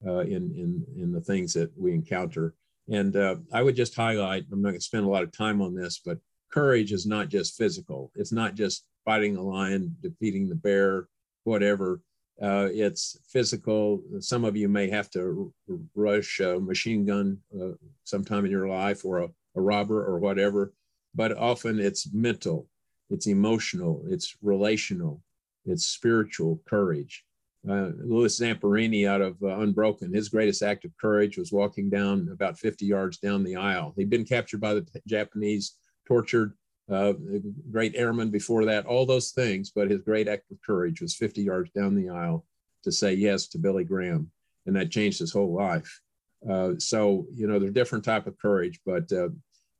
uh, 0.06 0.20
in 0.20 0.42
in 0.62 0.86
in 1.02 1.12
the 1.12 1.20
things 1.20 1.52
that 1.52 1.70
we 1.78 1.92
encounter. 1.92 2.54
And 2.88 3.14
uh, 3.14 3.36
I 3.52 3.62
would 3.62 3.76
just 3.76 3.94
highlight. 3.94 4.46
I'm 4.50 4.62
not 4.62 4.70
going 4.70 4.80
to 4.80 4.92
spend 4.92 5.04
a 5.04 5.10
lot 5.10 5.24
of 5.24 5.36
time 5.36 5.60
on 5.60 5.74
this, 5.74 6.00
but 6.02 6.18
courage 6.50 6.92
is 6.92 7.04
not 7.04 7.28
just 7.28 7.58
physical. 7.58 8.10
It's 8.14 8.32
not 8.32 8.54
just 8.54 8.86
fighting 9.04 9.36
a 9.36 9.42
lion, 9.42 9.96
defeating 10.00 10.48
the 10.48 10.54
bear, 10.54 11.08
whatever. 11.44 12.00
Uh, 12.40 12.68
it's 12.70 13.18
physical. 13.28 14.02
Some 14.20 14.44
of 14.44 14.56
you 14.56 14.68
may 14.68 14.90
have 14.90 15.10
to 15.12 15.52
rush 15.94 16.40
a 16.40 16.60
machine 16.60 17.06
gun 17.06 17.38
uh, 17.58 17.72
sometime 18.04 18.44
in 18.44 18.50
your 18.50 18.68
life 18.68 19.04
or 19.04 19.20
a, 19.20 19.28
a 19.56 19.60
robber 19.60 20.04
or 20.04 20.18
whatever, 20.18 20.72
but 21.14 21.36
often 21.36 21.80
it's 21.80 22.12
mental, 22.12 22.68
it's 23.08 23.26
emotional, 23.26 24.04
it's 24.08 24.36
relational, 24.42 25.22
it's 25.64 25.86
spiritual 25.86 26.60
courage. 26.68 27.24
Uh, 27.68 27.90
Louis 27.98 28.38
Zamperini 28.38 29.08
out 29.08 29.22
of 29.22 29.42
uh, 29.42 29.58
Unbroken, 29.58 30.12
his 30.12 30.28
greatest 30.28 30.62
act 30.62 30.84
of 30.84 30.96
courage 30.98 31.36
was 31.36 31.52
walking 31.52 31.90
down 31.90 32.28
about 32.30 32.58
50 32.58 32.84
yards 32.84 33.18
down 33.18 33.42
the 33.42 33.56
aisle. 33.56 33.92
He'd 33.96 34.10
been 34.10 34.24
captured 34.24 34.60
by 34.60 34.74
the 34.74 34.86
Japanese, 35.06 35.76
tortured, 36.06 36.52
uh, 36.90 37.14
great 37.70 37.94
airman 37.96 38.30
before 38.30 38.64
that, 38.64 38.86
all 38.86 39.06
those 39.06 39.30
things. 39.30 39.70
But 39.74 39.90
his 39.90 40.02
great 40.02 40.28
act 40.28 40.50
of 40.50 40.62
courage 40.62 41.00
was 41.00 41.14
50 41.14 41.42
yards 41.42 41.70
down 41.70 41.94
the 41.94 42.10
aisle 42.10 42.44
to 42.84 42.92
say 42.92 43.14
yes 43.14 43.48
to 43.48 43.58
Billy 43.58 43.84
Graham, 43.84 44.30
and 44.66 44.76
that 44.76 44.90
changed 44.90 45.18
his 45.18 45.32
whole 45.32 45.52
life. 45.52 46.00
Uh, 46.48 46.74
so 46.78 47.26
you 47.34 47.46
know, 47.46 47.58
there's 47.58 47.72
different 47.72 48.04
type 48.04 48.26
of 48.26 48.38
courage, 48.38 48.80
but 48.86 49.10
uh, 49.12 49.28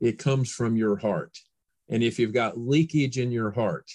it 0.01 0.19
comes 0.19 0.51
from 0.51 0.77
your 0.77 0.97
heart. 0.97 1.37
And 1.89 2.03
if 2.03 2.19
you've 2.19 2.33
got 2.33 2.59
leakage 2.59 3.19
in 3.19 3.31
your 3.31 3.53
heart, 3.53 3.89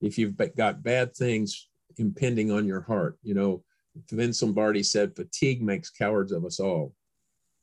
if 0.00 0.16
you've 0.16 0.36
got 0.56 0.82
bad 0.82 1.14
things 1.14 1.68
impending 1.98 2.50
on 2.50 2.66
your 2.66 2.80
heart, 2.80 3.18
you 3.22 3.34
know, 3.34 3.62
Vince 4.10 4.42
Lombardi 4.42 4.82
said, 4.82 5.16
"Fatigue 5.16 5.62
makes 5.62 5.90
cowards 5.90 6.32
of 6.32 6.44
us 6.44 6.60
all." 6.60 6.94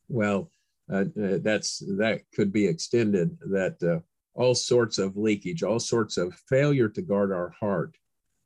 Well, 0.08 0.50
uh, 0.92 1.04
uh 1.20 1.38
that's 1.40 1.78
that 1.96 2.22
could 2.34 2.52
be 2.52 2.66
extended. 2.66 3.36
That 3.50 3.82
uh, 3.82 4.00
all 4.34 4.54
sorts 4.54 4.98
of 4.98 5.16
leakage, 5.16 5.62
all 5.62 5.78
sorts 5.78 6.16
of 6.16 6.34
failure 6.48 6.88
to 6.88 7.02
guard 7.02 7.32
our 7.32 7.50
heart 7.50 7.96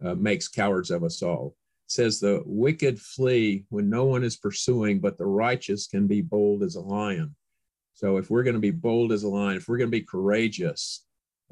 uh, 0.05 0.15
makes 0.15 0.49
cowards 0.49 0.91
of 0.91 1.03
us 1.03 1.23
all. 1.23 1.57
It 1.87 1.93
says 1.93 2.21
the 2.21 2.43
wicked 2.45 3.01
flee 3.01 3.65
when 3.71 3.89
no 3.89 4.05
one 4.05 4.23
is 4.23 4.37
pursuing, 4.37 5.01
but 5.01 5.17
the 5.17 5.27
righteous 5.27 5.87
can 5.87 6.07
be 6.07 6.21
bold 6.21 6.63
as 6.63 6.75
a 6.75 6.81
lion. 6.81 7.35
So 7.95 8.19
if 8.19 8.31
we're 8.31 8.43
going 8.43 8.55
to 8.55 8.61
be 8.61 8.71
bold 8.71 9.11
as 9.13 9.25
a 9.25 9.29
lion, 9.29 9.57
if 9.57 9.69
we're 9.69 9.79
going 9.79 9.91
to 9.91 9.99
be 9.99 10.05
courageous, 10.05 11.05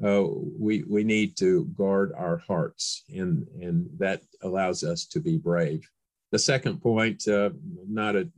uh, 0.03 0.23
we 0.27 0.83
we 0.83 1.03
need 1.03 1.35
to 1.37 1.65
guard 1.75 2.13
our 2.15 2.37
hearts, 2.37 3.03
and 3.09 3.47
and 3.59 3.89
that 3.97 4.21
allows 4.43 4.83
us 4.83 5.05
to 5.07 5.19
be 5.19 5.37
brave. 5.37 5.89
The 6.31 6.37
second 6.37 6.81
point, 6.81 7.27
uh, 7.27 7.49
not 7.89 8.15
a, 8.15 8.29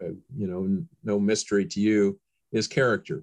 a 0.00 0.08
you 0.36 0.48
know 0.48 0.84
no 1.04 1.20
mystery 1.20 1.66
to 1.66 1.80
you, 1.80 2.18
is 2.50 2.66
character. 2.66 3.22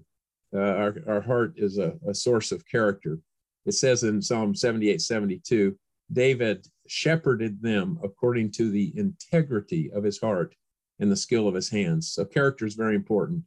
Uh, 0.53 0.59
our, 0.59 0.95
our 1.07 1.21
heart 1.21 1.53
is 1.57 1.77
a, 1.77 1.93
a 2.07 2.13
source 2.13 2.51
of 2.51 2.65
character. 2.65 3.19
It 3.65 3.73
says 3.73 4.03
in 4.03 4.21
Psalm 4.21 4.55
78 4.55 5.01
72, 5.01 5.77
David 6.11 6.67
shepherded 6.87 7.61
them 7.61 7.99
according 8.03 8.51
to 8.51 8.71
the 8.71 8.91
integrity 8.97 9.91
of 9.91 10.03
his 10.03 10.19
heart 10.19 10.55
and 10.99 11.11
the 11.11 11.15
skill 11.15 11.47
of 11.47 11.53
his 11.53 11.69
hands. 11.69 12.11
So, 12.11 12.25
character 12.25 12.65
is 12.65 12.75
very 12.75 12.95
important. 12.95 13.43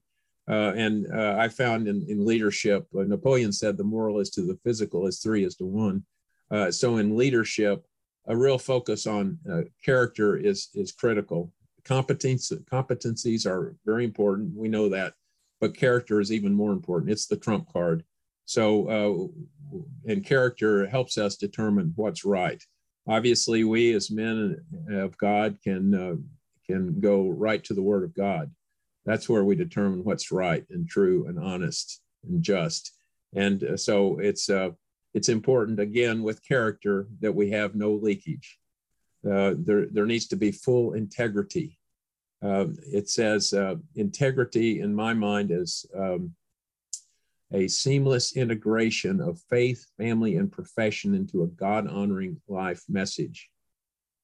Uh, 0.48 0.72
and 0.74 1.06
uh, 1.12 1.36
I 1.38 1.48
found 1.48 1.86
in, 1.88 2.04
in 2.08 2.24
leadership, 2.24 2.86
uh, 2.96 3.02
Napoleon 3.02 3.52
said 3.52 3.76
the 3.76 3.84
moral 3.84 4.20
is 4.20 4.30
to 4.30 4.42
the 4.42 4.58
physical 4.64 5.06
as 5.06 5.20
three 5.20 5.44
is 5.44 5.56
to 5.56 5.64
one. 5.64 6.04
Uh, 6.50 6.70
so, 6.70 6.96
in 6.98 7.16
leadership, 7.16 7.84
a 8.26 8.36
real 8.36 8.58
focus 8.58 9.06
on 9.06 9.38
uh, 9.50 9.62
character 9.84 10.36
is, 10.36 10.68
is 10.74 10.92
critical. 10.92 11.52
Competence, 11.84 12.52
competencies 12.70 13.44
are 13.44 13.74
very 13.84 14.04
important. 14.04 14.56
We 14.56 14.68
know 14.68 14.88
that 14.90 15.14
but 15.62 15.76
character 15.76 16.20
is 16.20 16.32
even 16.32 16.52
more 16.52 16.72
important. 16.72 17.12
It's 17.12 17.26
the 17.26 17.36
trump 17.36 17.72
card. 17.72 18.02
So, 18.46 18.88
uh, 18.88 19.78
and 20.10 20.26
character 20.26 20.88
helps 20.88 21.16
us 21.16 21.36
determine 21.36 21.92
what's 21.94 22.24
right. 22.24 22.60
Obviously, 23.06 23.62
we 23.62 23.94
as 23.94 24.10
men 24.10 24.60
of 24.90 25.16
God 25.18 25.58
can 25.62 25.94
uh, 25.94 26.16
can 26.66 26.98
go 27.00 27.28
right 27.28 27.62
to 27.62 27.74
the 27.74 27.82
Word 27.82 28.02
of 28.02 28.12
God. 28.12 28.50
That's 29.06 29.28
where 29.28 29.44
we 29.44 29.54
determine 29.54 30.02
what's 30.02 30.32
right 30.32 30.64
and 30.70 30.88
true 30.88 31.26
and 31.28 31.38
honest 31.38 32.02
and 32.28 32.42
just. 32.42 32.92
And 33.32 33.62
uh, 33.62 33.76
so 33.76 34.18
it's 34.18 34.50
uh, 34.50 34.70
it's 35.14 35.28
important 35.28 35.78
again 35.78 36.24
with 36.24 36.46
character 36.46 37.06
that 37.20 37.36
we 37.36 37.50
have 37.50 37.76
no 37.76 37.92
leakage. 37.92 38.58
Uh, 39.24 39.54
there 39.56 39.86
there 39.86 40.06
needs 40.06 40.26
to 40.26 40.36
be 40.36 40.50
full 40.50 40.94
integrity 40.94 41.78
um, 42.42 42.76
it 42.92 43.08
says 43.08 43.52
uh, 43.52 43.76
integrity, 43.94 44.80
in 44.80 44.94
my 44.94 45.14
mind, 45.14 45.50
is 45.50 45.86
um, 45.96 46.34
a 47.52 47.68
seamless 47.68 48.36
integration 48.36 49.20
of 49.20 49.40
faith, 49.48 49.86
family, 49.96 50.36
and 50.36 50.50
profession 50.50 51.14
into 51.14 51.42
a 51.42 51.48
God 51.48 51.86
honoring 51.86 52.40
life 52.48 52.82
message. 52.88 53.48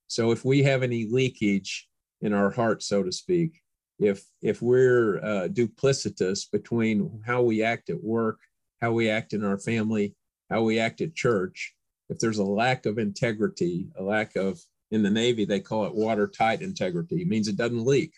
So 0.09 0.33
if 0.33 0.45
we 0.45 0.63
have 0.63 0.83
any 0.83 1.07
leakage 1.07 1.89
in 2.23 2.33
our 2.33 2.51
heart, 2.51 2.83
so 2.83 3.03
to 3.03 3.13
speak, 3.13 3.61
if 4.01 4.25
if 4.43 4.63
we're 4.63 5.19
uh, 5.19 5.49
duplicitous 5.49 6.51
between 6.51 7.21
how 7.27 7.43
we 7.43 7.63
act 7.63 7.91
at 7.91 8.03
work, 8.03 8.39
how 8.81 8.93
we 8.93 9.11
act 9.11 9.33
in 9.33 9.45
our 9.45 9.59
family, 9.59 10.15
how 10.51 10.63
we 10.63 10.79
act 10.79 11.01
at 11.01 11.15
church, 11.15 11.75
if 12.09 12.19
there's 12.19 12.39
a 12.39 12.45
lack 12.45 12.87
of 12.87 12.99
integrity, 12.99 13.89
a 13.99 14.03
lack 14.03 14.37
of 14.37 14.61
in 14.91 15.03
the 15.03 15.11
Navy, 15.11 15.45
they 15.45 15.61
call 15.61 15.85
it 15.87 15.95
watertight 15.95 16.63
integrity. 16.63 17.23
It 17.23 17.29
means 17.29 17.49
it 17.49 17.57
doesn't 17.57 17.85
leak. 17.85 18.15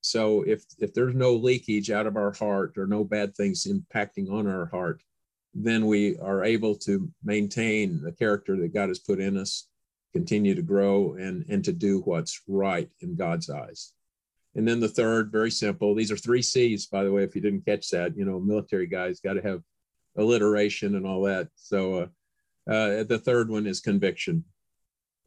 So 0.00 0.42
if 0.42 0.64
if 0.78 0.92
there's 0.92 1.14
no 1.14 1.34
leakage 1.34 1.90
out 1.90 2.06
of 2.06 2.16
our 2.16 2.32
heart 2.32 2.76
or 2.76 2.86
no 2.86 3.04
bad 3.04 3.34
things 3.34 3.66
impacting 3.66 4.30
on 4.30 4.46
our 4.46 4.66
heart, 4.66 5.02
then 5.54 5.86
we 5.86 6.18
are 6.18 6.44
able 6.44 6.74
to 6.76 7.08
maintain 7.22 8.02
the 8.02 8.12
character 8.12 8.56
that 8.56 8.74
God 8.74 8.88
has 8.88 8.98
put 8.98 9.20
in 9.20 9.36
us, 9.36 9.68
continue 10.12 10.54
to 10.54 10.62
grow 10.62 11.14
and 11.14 11.44
and 11.48 11.64
to 11.64 11.72
do 11.72 12.00
what's 12.00 12.42
right 12.48 12.90
in 13.00 13.14
God's 13.14 13.48
eyes. 13.48 13.92
And 14.54 14.68
then 14.68 14.80
the 14.80 14.88
third, 14.88 15.32
very 15.32 15.50
simple. 15.50 15.94
These 15.94 16.10
are 16.10 16.16
three 16.16 16.42
C's, 16.42 16.86
by 16.86 17.04
the 17.04 17.12
way. 17.12 17.22
If 17.22 17.34
you 17.34 17.40
didn't 17.40 17.64
catch 17.64 17.88
that, 17.90 18.16
you 18.16 18.24
know, 18.26 18.38
military 18.38 18.86
guys 18.86 19.20
got 19.20 19.34
to 19.34 19.42
have 19.42 19.62
alliteration 20.16 20.96
and 20.96 21.06
all 21.06 21.22
that. 21.22 21.48
So 21.54 21.94
uh, 22.68 22.70
uh, 22.70 23.04
the 23.04 23.20
third 23.24 23.48
one 23.48 23.66
is 23.66 23.80
conviction 23.80 24.44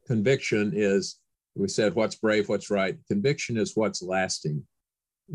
conviction 0.06 0.72
is 0.74 1.18
we 1.54 1.68
said 1.68 1.94
what's 1.94 2.16
brave 2.16 2.48
what's 2.48 2.70
right? 2.70 2.96
Conviction 3.08 3.56
is 3.56 3.76
what's 3.76 4.02
lasting. 4.02 4.62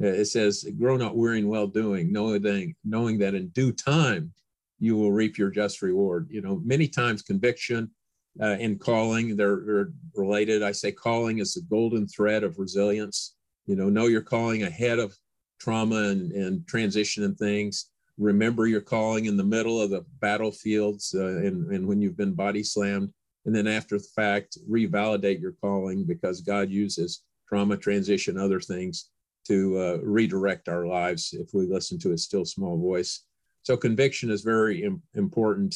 Uh, 0.02 0.08
it 0.08 0.26
says 0.26 0.66
grow 0.80 0.96
not 0.96 1.18
weary 1.18 1.40
in 1.40 1.48
well 1.48 1.68
doing 1.68 2.12
knowing, 2.12 2.76
knowing 2.84 3.20
that 3.20 3.36
in 3.36 3.50
due 3.50 3.72
time 3.72 4.34
you 4.80 4.96
will 4.96 5.12
reap 5.12 5.38
your 5.38 5.50
just 5.50 5.82
reward. 5.82 6.28
You 6.30 6.42
know 6.42 6.62
many 6.64 6.88
times 6.88 7.22
conviction 7.22 7.92
uh, 8.40 8.58
and 8.60 8.80
calling 8.80 9.36
they're, 9.36 9.62
they're 9.66 9.92
related. 10.16 10.64
I 10.64 10.72
say 10.72 10.92
calling 10.92 11.40
is 11.40 11.54
the 11.54 11.62
golden 11.70 12.08
thread 12.08 12.44
of 12.44 12.60
resilience. 12.60 13.36
You 13.66 13.76
know 13.76 13.90
know 13.90 14.08
your 14.08 14.22
calling 14.22 14.64
ahead 14.64 15.00
of 15.00 15.16
trauma 15.60 16.10
and, 16.10 16.32
and 16.32 16.68
transition 16.68 17.24
and 17.24 17.38
things. 17.38 17.90
Remember 18.18 18.68
your 18.68 18.82
calling 18.82 19.26
in 19.26 19.38
the 19.38 19.44
middle 19.44 19.82
of 19.82 19.90
the 19.90 20.06
battlefields 20.20 21.16
uh, 21.16 21.38
and, 21.46 21.72
and 21.72 21.88
when 21.88 22.02
you've 22.02 22.18
been 22.18 22.34
body 22.34 22.64
slammed 22.64 23.12
and 23.46 23.56
then 23.56 23.68
after 23.68 23.98
the 23.98 24.08
fact 24.16 24.58
revalidate 24.70 25.42
your 25.42 25.54
calling 25.62 26.04
because 26.06 26.42
god 26.42 26.70
uses 26.70 27.24
trauma 27.48 27.76
transition 27.76 28.38
other 28.38 28.60
things 28.60 29.10
to 29.46 29.78
uh, 29.78 29.98
redirect 30.04 30.70
our 30.70 30.86
lives 30.86 31.34
if 31.34 31.54
we 31.54 31.66
listen 31.66 32.00
to 32.00 32.14
a 32.14 32.18
still 32.18 32.46
small 32.46 32.78
voice. 32.78 33.26
So 33.64 33.76
conviction 33.76 34.30
is 34.30 34.42
very 34.42 34.84
Im- 34.84 35.02
important. 35.16 35.76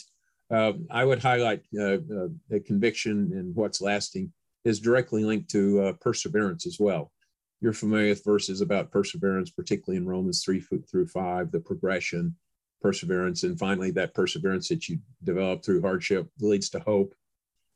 Uh, 0.52 0.74
i 0.92 1.04
would 1.04 1.20
highlight 1.20 1.62
uh, 1.80 1.98
uh 2.18 2.28
the 2.50 2.60
conviction 2.68 3.32
and 3.34 3.56
what's 3.56 3.82
lasting 3.82 4.32
is 4.64 4.80
directly 4.80 5.24
linked 5.24 5.50
to 5.50 5.82
uh, 5.82 5.94
perseverance 5.94 6.68
as 6.68 6.78
well. 6.80 7.12
You're 7.62 7.74
familiar 7.74 8.10
with 8.10 8.24
verses 8.24 8.62
about 8.62 8.92
perseverance 8.92 9.50
particularly 9.50 9.98
in 9.98 10.08
romans 10.08 10.44
3 10.44 10.64
through 10.90 11.08
5 11.08 11.52
the 11.52 11.60
progression 11.60 12.36
perseverance 12.80 13.42
and 13.42 13.58
finally 13.58 13.90
that 13.92 14.14
perseverance 14.14 14.68
that 14.70 14.88
you 14.88 15.00
develop 15.24 15.66
through 15.66 15.82
hardship 15.82 16.30
leads 16.40 16.70
to 16.70 16.80
hope 16.82 17.16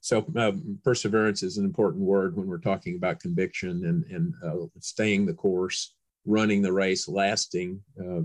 so 0.01 0.25
um, 0.37 0.79
perseverance 0.83 1.43
is 1.43 1.57
an 1.57 1.65
important 1.65 2.03
word 2.03 2.35
when 2.35 2.47
we're 2.47 2.57
talking 2.57 2.95
about 2.95 3.19
conviction 3.19 3.85
and, 3.85 4.03
and 4.05 4.33
uh, 4.45 4.65
staying 4.79 5.25
the 5.25 5.33
course, 5.33 5.95
running 6.25 6.61
the 6.61 6.71
race, 6.71 7.07
lasting, 7.07 7.81
uh, 7.99 8.21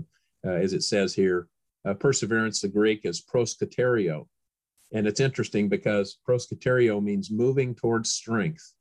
uh, 0.47 0.53
as 0.53 0.73
it 0.73 0.83
says 0.83 1.13
here. 1.13 1.47
Uh, 1.85 1.93
perseverance, 1.93 2.61
the 2.61 2.67
Greek 2.67 3.01
is 3.03 3.21
proskaterio. 3.21 4.27
And 4.93 5.05
it's 5.05 5.19
interesting 5.19 5.67
because 5.67 6.17
proskyterio 6.27 7.03
means 7.03 7.29
moving 7.29 7.75
towards 7.75 8.11
strength, 8.11 8.73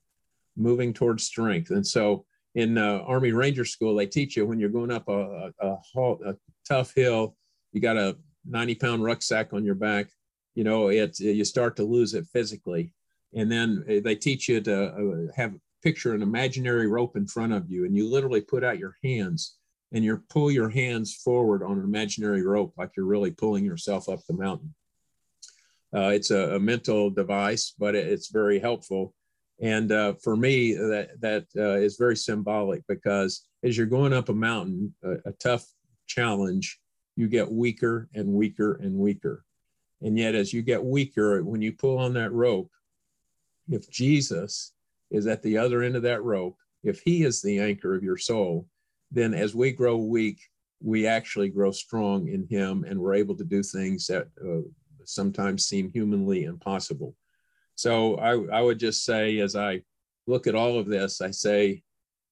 moving 0.56 0.92
towards 0.92 1.24
strength. 1.24 1.70
And 1.70 1.86
so 1.86 2.24
in 2.54 2.78
uh, 2.78 3.02
Army 3.04 3.32
Ranger 3.32 3.64
School, 3.64 3.96
they 3.96 4.06
teach 4.06 4.36
you 4.36 4.46
when 4.46 4.60
you're 4.60 4.68
going 4.68 4.92
up 4.92 5.08
a, 5.08 5.50
a, 5.60 5.78
a, 5.96 6.12
a 6.26 6.34
tough 6.66 6.94
hill, 6.94 7.36
you 7.72 7.80
got 7.80 7.96
a 7.96 8.16
90 8.46 8.76
pound 8.76 9.02
rucksack 9.02 9.52
on 9.52 9.64
your 9.64 9.74
back, 9.74 10.08
you 10.54 10.64
know, 10.64 10.88
it, 10.88 11.18
you 11.18 11.44
start 11.44 11.76
to 11.76 11.84
lose 11.84 12.14
it 12.14 12.26
physically. 12.32 12.92
And 13.34 13.50
then 13.50 13.84
uh, 13.88 14.00
they 14.02 14.14
teach 14.14 14.48
you 14.48 14.60
to 14.60 14.86
uh, 14.86 15.32
have 15.36 15.54
picture 15.82 16.14
an 16.14 16.22
imaginary 16.22 16.86
rope 16.86 17.16
in 17.16 17.26
front 17.26 17.52
of 17.52 17.70
you, 17.70 17.84
and 17.84 17.94
you 17.94 18.08
literally 18.08 18.40
put 18.40 18.64
out 18.64 18.78
your 18.78 18.96
hands 19.04 19.56
and 19.92 20.02
you 20.04 20.22
pull 20.28 20.50
your 20.50 20.68
hands 20.68 21.14
forward 21.14 21.62
on 21.62 21.78
an 21.78 21.84
imaginary 21.84 22.42
rope 22.42 22.72
like 22.76 22.90
you're 22.96 23.06
really 23.06 23.30
pulling 23.30 23.64
yourself 23.64 24.08
up 24.08 24.20
the 24.26 24.34
mountain. 24.34 24.74
Uh, 25.94 26.08
it's 26.08 26.32
a, 26.32 26.56
a, 26.56 26.58
mental 26.58 27.10
device, 27.10 27.74
but 27.78 27.94
it's 27.94 28.30
very 28.30 28.58
helpful. 28.58 29.14
And 29.62 29.92
uh, 29.92 30.14
for 30.14 30.36
me, 30.36 30.74
that 30.74 31.20
that 31.20 31.44
uh, 31.56 31.78
is 31.78 31.96
very 31.96 32.16
symbolic 32.16 32.82
because 32.88 33.46
as 33.62 33.76
you're 33.76 33.86
going 33.86 34.12
up 34.12 34.28
a 34.28 34.34
mountain, 34.34 34.92
a, 35.04 35.12
a 35.26 35.32
tough 35.38 35.64
challenge, 36.08 36.80
you 37.14 37.28
get 37.28 37.50
weaker 37.50 38.08
and 38.14 38.28
weaker 38.28 38.74
and 38.82 38.94
weaker. 38.94 39.44
And 40.04 40.16
yet, 40.18 40.34
as 40.34 40.52
you 40.52 40.62
get 40.62 40.84
weaker, 40.84 41.42
when 41.42 41.62
you 41.62 41.72
pull 41.72 41.98
on 41.98 42.12
that 42.12 42.32
rope, 42.32 42.70
if 43.68 43.90
Jesus 43.90 44.72
is 45.10 45.26
at 45.26 45.42
the 45.42 45.58
other 45.58 45.82
end 45.82 45.96
of 45.96 46.02
that 46.02 46.22
rope, 46.22 46.56
if 46.82 47.00
he 47.00 47.24
is 47.24 47.40
the 47.40 47.58
anchor 47.58 47.94
of 47.94 48.04
your 48.04 48.18
soul, 48.18 48.68
then 49.10 49.32
as 49.32 49.54
we 49.54 49.72
grow 49.72 49.96
weak, 49.96 50.40
we 50.82 51.06
actually 51.06 51.48
grow 51.48 51.70
strong 51.70 52.28
in 52.28 52.46
him 52.46 52.84
and 52.86 53.00
we're 53.00 53.14
able 53.14 53.34
to 53.36 53.44
do 53.44 53.62
things 53.62 54.06
that 54.08 54.28
uh, 54.46 54.60
sometimes 55.06 55.64
seem 55.66 55.90
humanly 55.90 56.44
impossible. 56.44 57.16
So 57.74 58.16
I, 58.16 58.58
I 58.58 58.60
would 58.60 58.78
just 58.78 59.04
say, 59.04 59.38
as 59.38 59.56
I 59.56 59.82
look 60.26 60.46
at 60.46 60.54
all 60.54 60.78
of 60.78 60.86
this, 60.86 61.22
I 61.22 61.30
say, 61.30 61.82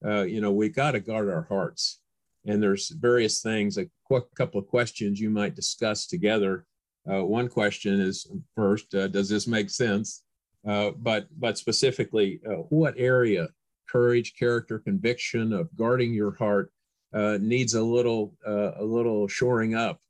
uh, 0.05 0.23
you 0.23 0.43
know, 0.43 0.53
we 0.53 0.69
got 0.69 0.93
to 0.93 1.01
guard 1.01 1.31
our 1.31 1.47
hearts. 1.49 2.01
And 2.45 2.63
there's 2.63 2.91
various 2.91 3.41
things, 3.41 3.79
a 3.79 3.87
qu- 4.09 4.27
couple 4.37 4.61
of 4.61 4.67
questions 4.67 5.21
you 5.21 5.31
might 5.31 5.55
discuss 5.55 6.07
together. 6.07 6.67
Uh, 7.11 7.25
one 7.25 7.49
question 7.49 8.01
is 8.01 8.31
first, 8.55 8.95
uh, 8.95 9.09
does 9.09 9.29
this 9.29 9.47
make 9.47 9.71
sense? 9.71 10.23
Uh, 10.67 10.91
but 10.99 11.27
but 11.41 11.59
specifically, 11.59 12.41
uh, 12.49 12.63
what 12.71 12.95
area, 12.97 13.49
courage, 13.91 14.35
character, 14.39 14.79
conviction 14.79 15.53
of 15.53 15.69
guarding 15.77 16.15
your 16.15 16.37
heart 16.37 16.71
uh, 17.13 17.39
needs 17.41 17.75
a 17.75 17.83
little 17.83 18.35
a 18.47 18.85
little 18.85 19.27
shoring 19.27 19.75
up? 19.75 20.01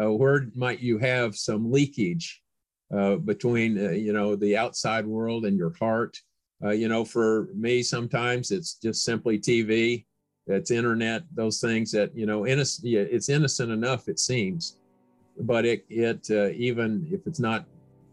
Uh, 0.00 0.12
where 0.12 0.48
might 0.54 0.80
you 0.80 0.96
have 0.98 1.36
some 1.36 1.72
leakage 1.72 2.42
uh, 2.94 3.16
between 3.16 3.86
uh, 3.86 3.90
you 3.90 4.12
know 4.12 4.36
the 4.36 4.56
outside 4.56 5.06
world 5.06 5.44
and 5.44 5.58
your 5.58 5.74
heart? 5.78 6.16
Uh, 6.64 6.70
you 6.70 6.88
know 6.88 7.04
for 7.04 7.48
me 7.54 7.82
sometimes 7.84 8.50
it's 8.50 8.74
just 8.82 9.04
simply 9.04 9.38
tv 9.38 10.04
it's 10.48 10.72
internet 10.72 11.22
those 11.32 11.60
things 11.60 11.92
that 11.92 12.10
you 12.16 12.26
know 12.26 12.48
innocent 12.48 12.84
it's 12.84 13.28
innocent 13.28 13.70
enough 13.70 14.08
it 14.08 14.18
seems 14.18 14.78
but 15.40 15.64
it 15.64 15.84
it 15.88 16.26
uh, 16.30 16.48
even 16.50 17.06
if 17.10 17.26
it's 17.26 17.40
not 17.40 17.64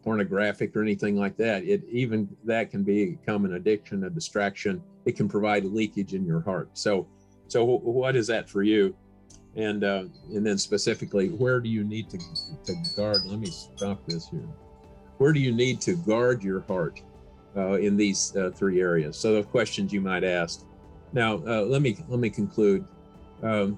pornographic 0.03 0.75
or 0.75 0.81
anything 0.81 1.17
like 1.17 1.35
that 1.35 1.63
it 1.63 1.83
even 1.89 2.29
that 2.43 2.69
can 2.69 2.83
become 2.83 3.43
an 3.45 3.55
addiction 3.55 4.03
a 4.03 4.09
distraction 4.09 4.81
it 5.05 5.15
can 5.15 5.27
provide 5.27 5.65
leakage 5.65 6.13
in 6.13 6.23
your 6.25 6.41
heart 6.41 6.69
so 6.73 7.07
so 7.47 7.63
what 7.63 8.15
is 8.15 8.27
that 8.27 8.47
for 8.47 8.61
you 8.61 8.95
and 9.55 9.83
uh, 9.83 10.03
and 10.33 10.45
then 10.45 10.57
specifically, 10.57 11.29
where 11.29 11.59
do 11.59 11.69
you 11.69 11.83
need 11.83 12.09
to 12.09 12.17
to 12.65 12.75
guard? 12.95 13.19
Let 13.25 13.39
me 13.39 13.47
stop 13.47 14.05
this 14.05 14.29
here. 14.29 14.47
Where 15.17 15.31
do 15.31 15.39
you 15.39 15.53
need 15.53 15.79
to 15.81 15.95
guard 15.95 16.43
your 16.43 16.61
heart 16.61 17.01
uh, 17.55 17.73
in 17.73 17.95
these 17.95 18.35
uh, 18.35 18.51
three 18.53 18.81
areas? 18.81 19.17
So 19.17 19.35
the 19.35 19.43
questions 19.43 19.93
you 19.93 20.01
might 20.01 20.25
ask. 20.25 20.65
Now, 21.13 21.35
uh, 21.47 21.61
let 21.61 21.81
me 21.81 21.97
let 22.09 22.19
me 22.19 22.29
conclude. 22.29 22.85
Um, 23.43 23.77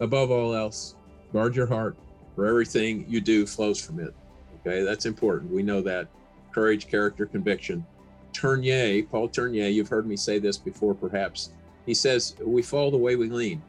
above 0.00 0.30
all 0.30 0.54
else, 0.54 0.96
guard 1.32 1.56
your 1.56 1.66
heart, 1.66 1.96
for 2.36 2.46
everything 2.46 3.04
you 3.08 3.20
do 3.20 3.46
flows 3.46 3.80
from 3.80 3.98
it. 3.98 4.14
Okay, 4.60 4.84
that's 4.84 5.06
important. 5.06 5.50
We 5.50 5.64
know 5.64 5.80
that. 5.80 6.06
Courage, 6.52 6.86
character, 6.86 7.26
conviction. 7.26 7.84
Tournier, 8.32 9.02
Paul 9.04 9.28
Tournier, 9.28 9.68
you've 9.68 9.88
heard 9.88 10.06
me 10.06 10.16
say 10.16 10.38
this 10.38 10.58
before, 10.58 10.94
perhaps. 10.94 11.50
He 11.86 11.94
says, 11.94 12.36
"We 12.44 12.62
fall 12.62 12.90
the 12.90 12.96
way 12.98 13.16
we 13.16 13.28
lean." 13.28 13.62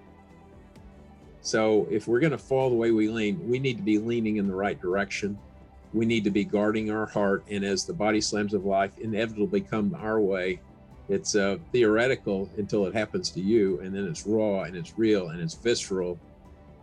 So 1.42 1.88
if 1.90 2.08
we're 2.08 2.20
going 2.20 2.32
to 2.32 2.38
fall 2.38 2.70
the 2.70 2.76
way 2.76 2.92
we 2.92 3.08
lean, 3.08 3.48
we 3.48 3.58
need 3.58 3.78
to 3.78 3.84
be 3.84 4.00
leaning 4.00 4.36
in 4.36 4.48
the 4.48 4.56
right 4.56 4.80
direction. 4.82 5.40
We 5.94 6.06
need 6.06 6.26
to 6.26 6.30
be 6.30 6.44
guarding 6.44 6.92
our 6.92 7.06
heart. 7.06 7.46
And 7.50 7.64
as 7.64 7.86
the 7.86 7.94
body 7.94 8.20
slams 8.20 8.54
of 8.54 8.66
life 8.66 8.92
inevitably 9.00 9.62
come 9.62 9.96
our 9.98 10.20
way, 10.20 10.60
it's 11.08 11.36
uh, 11.36 11.58
theoretical 11.72 12.50
until 12.58 12.86
it 12.86 12.94
happens 12.94 13.30
to 13.32 13.40
you. 13.40 13.80
And 13.80 13.96
then 13.96 14.06
it's 14.06 14.28
raw 14.28 14.64
and 14.64 14.76
it's 14.76 14.98
real 14.98 15.30
and 15.30 15.40
it's 15.40 15.54
visceral. 15.54 16.20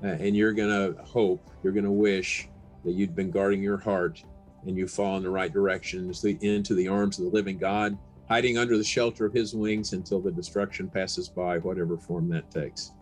Uh, 0.02 0.08
and 0.08 0.36
you're 0.36 0.52
going 0.52 0.68
to 0.68 1.02
hope, 1.02 1.48
you're 1.62 1.72
going 1.72 1.84
to 1.84 1.90
wish 1.90 2.48
that 2.84 2.92
you'd 2.92 3.14
been 3.14 3.30
guarding 3.30 3.62
your 3.62 3.78
heart 3.78 4.22
and 4.66 4.76
you 4.76 4.86
fall 4.86 5.16
in 5.16 5.22
the 5.22 5.30
right 5.30 5.52
direction 5.52 6.12
into 6.40 6.74
the 6.74 6.88
arms 6.88 7.18
of 7.18 7.26
the 7.26 7.30
living 7.30 7.58
God, 7.58 7.96
hiding 8.28 8.58
under 8.58 8.76
the 8.76 8.84
shelter 8.84 9.26
of 9.26 9.32
his 9.32 9.54
wings 9.54 9.92
until 9.92 10.20
the 10.20 10.32
destruction 10.32 10.88
passes 10.88 11.28
by, 11.28 11.58
whatever 11.58 11.96
form 11.96 12.28
that 12.30 12.50
takes. 12.50 12.92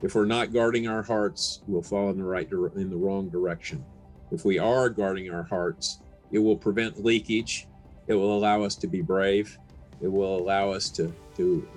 If 0.00 0.14
we're 0.14 0.26
not 0.26 0.52
guarding 0.52 0.86
our 0.86 1.02
hearts, 1.02 1.62
we'll 1.66 1.82
fall 1.82 2.10
in 2.10 2.18
the 2.18 2.24
right 2.24 2.48
in 2.76 2.88
the 2.88 2.96
wrong 2.96 3.28
direction. 3.28 3.84
If 4.30 4.44
we 4.44 4.58
are 4.58 4.88
guarding 4.88 5.32
our 5.32 5.42
hearts, 5.42 6.00
it 6.30 6.38
will 6.38 6.56
prevent 6.56 7.04
leakage. 7.04 7.66
It 8.06 8.14
will 8.14 8.36
allow 8.36 8.62
us 8.62 8.76
to 8.76 8.86
be 8.86 9.02
brave. 9.02 9.58
It 10.00 10.08
will 10.08 10.38
allow 10.38 10.70
us 10.70 10.88
to 10.90 11.12
to 11.36 11.68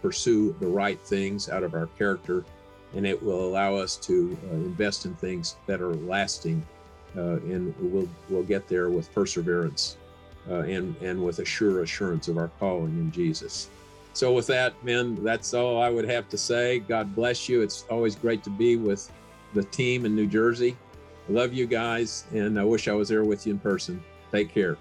pursue 0.00 0.56
the 0.60 0.66
right 0.66 1.00
things 1.00 1.48
out 1.48 1.62
of 1.62 1.74
our 1.74 1.86
character, 1.98 2.44
and 2.94 3.06
it 3.06 3.22
will 3.22 3.44
allow 3.44 3.74
us 3.74 3.96
to 3.96 4.36
uh, 4.50 4.54
invest 4.54 5.04
in 5.04 5.14
things 5.16 5.56
that 5.66 5.80
are 5.80 5.94
lasting, 5.94 6.64
uh, 7.16 7.36
and 7.36 7.74
we'll 7.80 8.08
we'll 8.28 8.42
get 8.42 8.68
there 8.68 8.90
with 8.90 9.12
perseverance 9.14 9.96
uh, 10.50 10.60
and 10.60 10.96
and 11.02 11.22
with 11.22 11.38
a 11.38 11.44
sure 11.44 11.82
assurance 11.82 12.28
of 12.28 12.38
our 12.38 12.50
calling 12.58 12.98
in 12.98 13.12
Jesus. 13.12 13.68
So, 14.14 14.32
with 14.32 14.46
that, 14.48 14.72
men, 14.82 15.22
that's 15.22 15.54
all 15.54 15.80
I 15.80 15.90
would 15.90 16.08
have 16.08 16.28
to 16.30 16.38
say. 16.38 16.80
God 16.80 17.14
bless 17.14 17.48
you. 17.48 17.62
It's 17.62 17.84
always 17.90 18.16
great 18.16 18.42
to 18.44 18.50
be 18.50 18.76
with 18.76 19.10
the 19.54 19.62
team 19.64 20.04
in 20.04 20.16
New 20.16 20.26
Jersey. 20.26 20.76
I 21.28 21.32
love 21.32 21.52
you 21.52 21.66
guys, 21.66 22.24
and 22.32 22.58
I 22.58 22.64
wish 22.64 22.88
I 22.88 22.92
was 22.92 23.08
there 23.08 23.24
with 23.24 23.46
you 23.46 23.52
in 23.52 23.58
person. 23.58 24.02
Take 24.32 24.52
care. 24.52 24.76